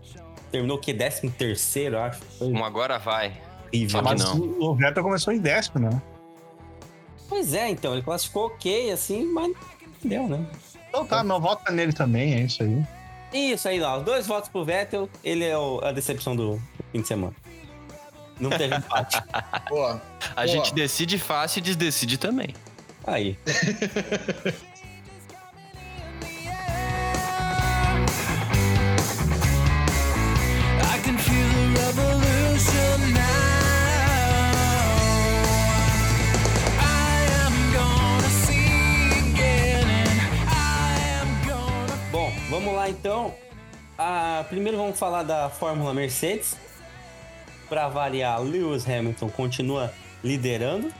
[0.50, 0.94] terminou o que?
[0.94, 2.20] 13 terceiro, acho.
[2.40, 3.34] Um agora vai.
[3.72, 4.02] Horrível.
[4.02, 4.36] Mas não.
[4.60, 6.02] o Vettel começou em décimo, né?
[7.28, 9.54] Pois é, então, ele classificou ok, assim, mas não
[10.10, 10.44] deu, né?
[10.88, 12.84] Então tá, não vota nele também, é isso aí.
[13.32, 16.60] Isso aí lá, os dois votos pro Vettel, ele é o- a decepção do
[16.90, 17.32] fim de semana.
[18.40, 19.22] Não teve empate.
[19.70, 20.02] Boa.
[20.30, 20.46] A Boa.
[20.48, 22.48] gente decide fácil e desdecide também.
[23.06, 23.38] Aí.
[44.40, 46.56] Ah, primeiro vamos falar da Fórmula Mercedes.
[47.68, 49.92] Para variar, Lewis Hamilton continua
[50.24, 50.90] liderando,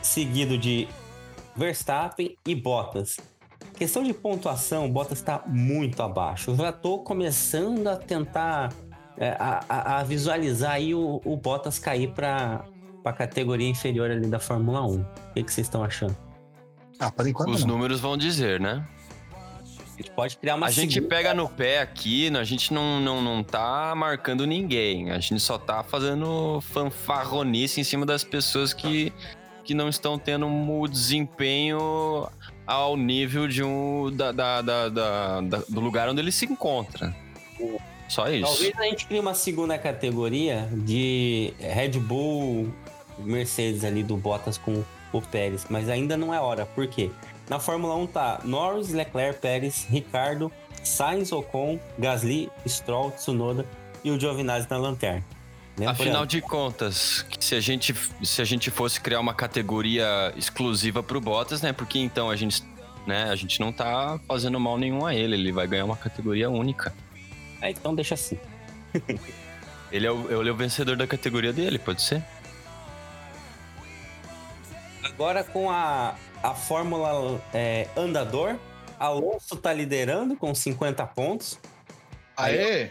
[0.00, 0.88] seguido de
[1.56, 3.16] Verstappen e Bottas.
[3.74, 6.52] Questão de pontuação, Bottas está muito abaixo.
[6.52, 8.72] Eu já estou começando a tentar
[9.18, 12.64] é, a, a- visualizar aí o, o Bottas cair para
[13.04, 15.00] a categoria inferior ali da Fórmula 1.
[15.00, 16.16] O que, que vocês estão achando?
[16.98, 17.74] Ah, por enquanto Os não.
[17.74, 18.86] números vão dizer, né?
[19.94, 22.98] A gente pode criar uma A gente segunda- pega no pé aqui, a gente não,
[23.00, 25.10] não, não tá marcando ninguém.
[25.10, 29.12] A gente só tá fazendo fanfarronice em cima das pessoas que,
[29.64, 32.26] que não estão tendo o desempenho
[32.66, 37.14] ao nível de um da, da- da- da- do lugar onde ele se encontra.
[38.08, 38.44] Só isso.
[38.46, 42.72] Talvez a gente crie uma segunda categoria de Red Bull,
[43.18, 44.82] Mercedes ali do Bottas com
[45.12, 46.64] o Pérez, mas ainda não é hora.
[46.66, 47.10] Por quê?
[47.52, 50.50] Na Fórmula 1 tá Norris, Leclerc, Pérez, Ricardo,
[50.82, 53.66] Sainz, Ocon, Gasly, Stroll, Tsunoda
[54.02, 55.22] e o Giovinazzi na lanterna.
[55.86, 61.20] Afinal de contas, se a gente se a gente fosse criar uma categoria exclusiva pro
[61.20, 61.74] Bottas, né?
[61.74, 62.62] Porque então a gente,
[63.06, 66.48] né, a gente não tá fazendo mal nenhum a ele, ele vai ganhar uma categoria
[66.48, 66.94] única.
[67.60, 68.38] É, então deixa assim.
[69.92, 72.24] Ele é o, ele é o vencedor da categoria dele, pode ser?
[75.04, 78.56] Agora com a, a Fórmula é, Andador,
[78.98, 81.58] Alonso tá liderando com 50 pontos.
[82.36, 82.90] Aê!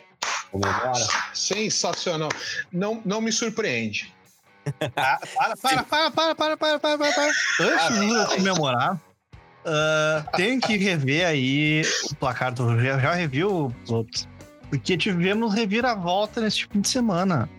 [1.34, 2.30] Sensacional.
[2.72, 4.14] Não, não me surpreende.
[4.96, 7.32] Ah, para, para, para, para, para, para, para, para, para.
[7.60, 9.02] Antes de eu comemorar,
[9.66, 14.28] ah, tem que rever aí o placar do já, já reviu os outros.
[14.70, 17.50] Porque tivemos reviravolta nesse fim de semana.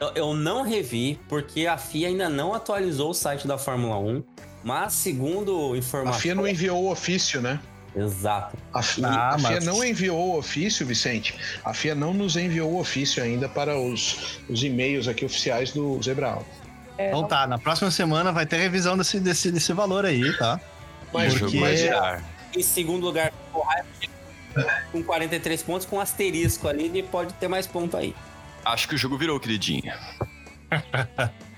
[0.00, 4.24] Eu, eu não revi, porque a FIA ainda não atualizou o site da Fórmula 1.
[4.62, 6.20] Mas segundo A informação.
[6.20, 7.58] FIA não enviou o ofício, né?
[7.96, 8.56] Exato.
[8.72, 11.34] A, FIA, Ah, a FIA mas- não enviou o ofício, Vicente.
[11.64, 16.00] A FIA não nos enviou o ofício ainda para os, os e-mails aqui oficiais do
[16.02, 16.60] Zebra Alta.
[16.98, 20.60] Então tá, na próxima semana vai ter revisão desse, desse, desse valor aí, tá?
[21.12, 22.22] Mas, o Porque- jogo vai girar.
[22.56, 23.32] Em segundo lugar,
[24.92, 28.14] com 43 pontos, com asterisco ali, ele pode ter mais ponto aí.
[28.64, 29.82] Acho que o jogo virou, queridinho.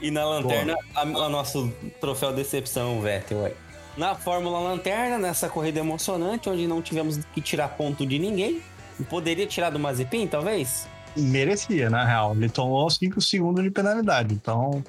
[0.00, 3.44] E na lanterna, a, a nosso troféu decepção, Vettel.
[3.46, 3.54] aí.
[3.96, 8.62] Na Fórmula Lanterna, nessa corrida emocionante, onde não tivemos que tirar ponto de ninguém.
[9.10, 10.86] Poderia tirar do Mazepin, talvez?
[11.16, 12.32] Merecia, na real.
[12.32, 14.34] Ele tomou 5 segundos de penalidade.
[14.34, 14.84] Então,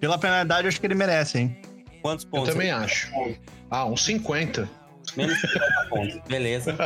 [0.00, 1.56] pela penalidade, eu acho que ele merece, hein?
[2.02, 2.48] Quantos Eu pontos?
[2.50, 3.08] também acho.
[3.70, 4.68] Ah, uns 50.
[5.16, 6.18] Menos 50 pontos.
[6.28, 6.76] Beleza.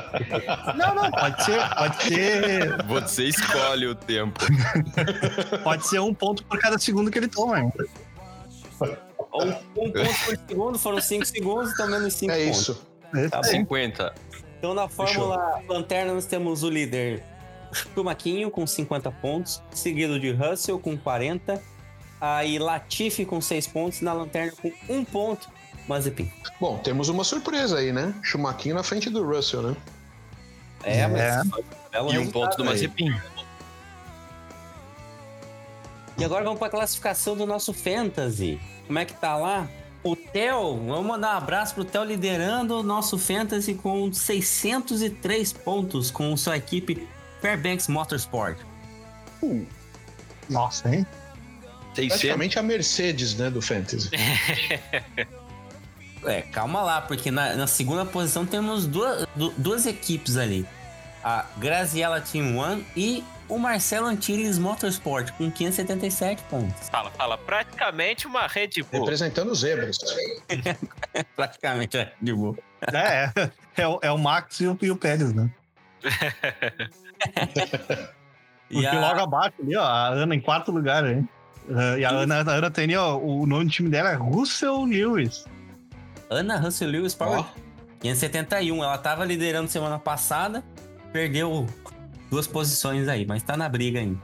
[0.76, 4.40] Não, não, pode ser, pode ser, Você escolhe o tempo.
[5.62, 7.72] pode ser um ponto por cada segundo que ele toma, hein?
[9.34, 9.52] Um, um
[9.92, 9.92] ponto
[10.24, 12.60] por segundo, foram 5 segundos, então menos 5 É pontos.
[12.60, 12.86] isso.
[13.30, 13.44] Tá bom.
[13.44, 14.14] 50.
[14.58, 17.22] Então na Fórmula Lanterna nós temos o líder
[17.94, 21.60] Chumaquinho com 50 pontos, seguido de Russell com 40,
[22.20, 25.48] aí Latifi com 6 pontos, na Lanterna com 1 ponto,
[25.88, 26.30] Mazepin.
[26.60, 28.14] Bom, temos uma surpresa aí, né?
[28.22, 29.76] Chumaquinho na frente do Russell, né?
[30.84, 31.08] É, É.
[31.08, 31.50] mas
[31.90, 32.64] belo E um ponto do.
[32.64, 33.14] Mazepin.
[36.18, 38.60] E agora vamos para a classificação do nosso Fantasy.
[38.86, 39.68] Como é que tá lá?
[40.04, 46.10] O Theo, vamos mandar um abraço pro Theo liderando o nosso Fantasy com 603 pontos
[46.10, 47.08] com sua equipe
[47.40, 48.58] Fairbanks Motorsport.
[50.50, 51.06] Nossa, hein?
[51.94, 52.08] 600.
[52.08, 54.10] Praticamente a Mercedes, né, do Fantasy.
[56.24, 60.66] É, calma lá, porque na, na segunda posição temos duas, du- duas equipes ali.
[61.24, 66.88] A Graziella Team One e o Marcelo Antilles Motorsport, com 577 pontos.
[66.88, 67.38] Fala, fala.
[67.38, 69.00] Praticamente uma Red Bull.
[69.00, 69.98] Representando os zebras.
[71.36, 72.56] Praticamente, é, de boa.
[72.92, 75.48] É, é, é, o- é o Max e o, e o Pérez, né?
[78.70, 81.28] E Porque a- logo abaixo ali, ó, a Ana em quarto lugar, hein?
[81.68, 84.14] Uh, e a Ana, a Ana tem ali, ó, o nome do time dela é
[84.14, 85.44] Russell Lewis.
[86.32, 87.44] Ana Russell Lewis Power Ó.
[88.00, 88.82] 571.
[88.82, 90.62] Ela tava liderando semana passada,
[91.12, 91.66] perdeu
[92.30, 94.18] duas posições aí, mas tá na briga ainda.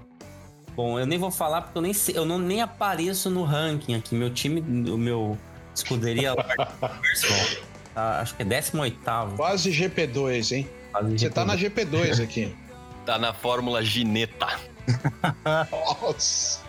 [0.75, 3.95] Bom, eu nem vou falar porque eu nem sei, eu não nem apareço no ranking
[3.95, 4.15] aqui.
[4.15, 5.37] Meu time, o meu
[5.75, 7.47] escuderia Personal,
[7.95, 8.99] tá, acho que é 18
[9.37, 10.69] Quase GP2, hein?
[11.17, 12.57] Você tá na GP2 aqui.
[13.05, 14.59] Tá na Fórmula Gineta.
[16.03, 16.61] Nossa.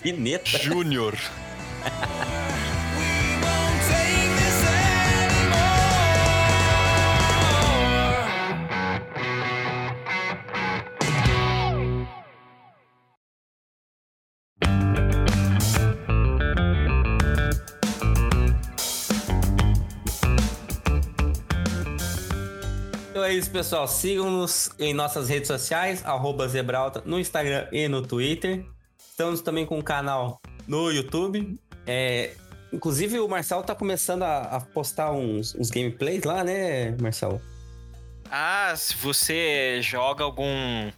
[0.00, 0.58] Pineta.
[0.58, 1.16] Júnior.
[23.26, 23.88] É isso, pessoal.
[23.88, 26.04] Sigam-nos em nossas redes sociais,
[26.48, 28.64] Zebralta, no Instagram e no Twitter.
[29.10, 31.58] Estamos também com um canal no YouTube.
[31.86, 32.34] É,
[32.72, 37.40] inclusive, o Marcelo tá começando a, a postar uns, uns gameplays lá, né, Marcelo?
[38.30, 40.90] Ah, se você joga algum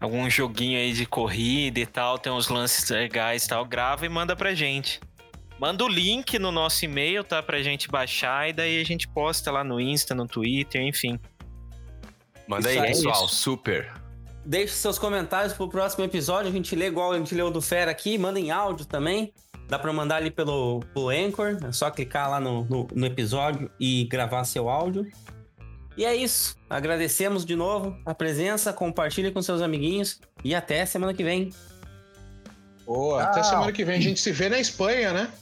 [0.00, 4.08] algum joguinho aí de corrida e tal, tem uns lances legais e tal, grava e
[4.08, 5.00] manda pra gente.
[5.60, 7.40] Manda o link no nosso e-mail, tá?
[7.40, 11.20] Pra gente baixar e daí a gente posta lá no Insta, no Twitter, enfim.
[12.46, 13.26] Manda aí, aí, pessoal.
[13.26, 13.34] isso.
[13.36, 13.92] Super.
[14.44, 16.50] Deixe seus comentários pro próximo episódio.
[16.50, 18.18] A gente lê igual a gente leu do Fera aqui.
[18.18, 19.32] Manda em áudio também.
[19.68, 21.58] Dá pra mandar ali pelo, pelo Anchor.
[21.66, 25.06] É só clicar lá no, no, no episódio e gravar seu áudio.
[25.96, 26.56] E é isso.
[26.68, 28.72] Agradecemos de novo a presença.
[28.72, 30.20] Compartilhe com seus amiguinhos.
[30.42, 31.50] E até semana que vem.
[32.84, 33.50] Boa, até Tchau.
[33.50, 35.32] semana que vem a gente se vê na Espanha, né?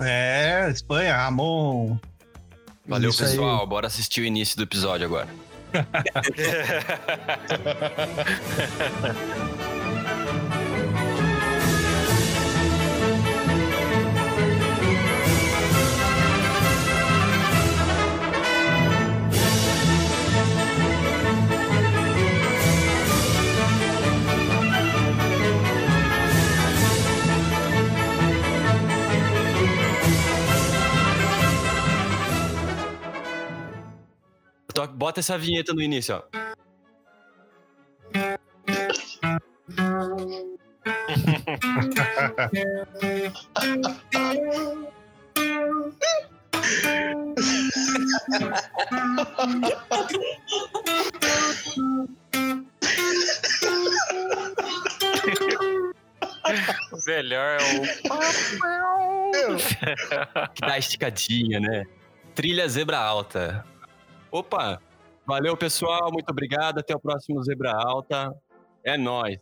[0.00, 1.98] É, Espanha, Ramon.
[2.86, 3.30] Valeu, Isso aí.
[3.30, 3.66] pessoal.
[3.66, 5.28] Bora assistir o início do episódio agora.
[5.74, 5.82] É.
[34.74, 36.22] To- Bota essa vinheta no início, ó.
[56.92, 57.82] O melhor é o.
[60.54, 61.84] Que dá esticadinha, né?
[62.34, 63.64] Trilha Zebra Alta.
[64.34, 64.82] Opa!
[65.24, 66.10] Valeu, pessoal.
[66.12, 66.80] Muito obrigado.
[66.80, 68.34] Até o próximo Zebra Alta.
[68.82, 69.38] É nóis.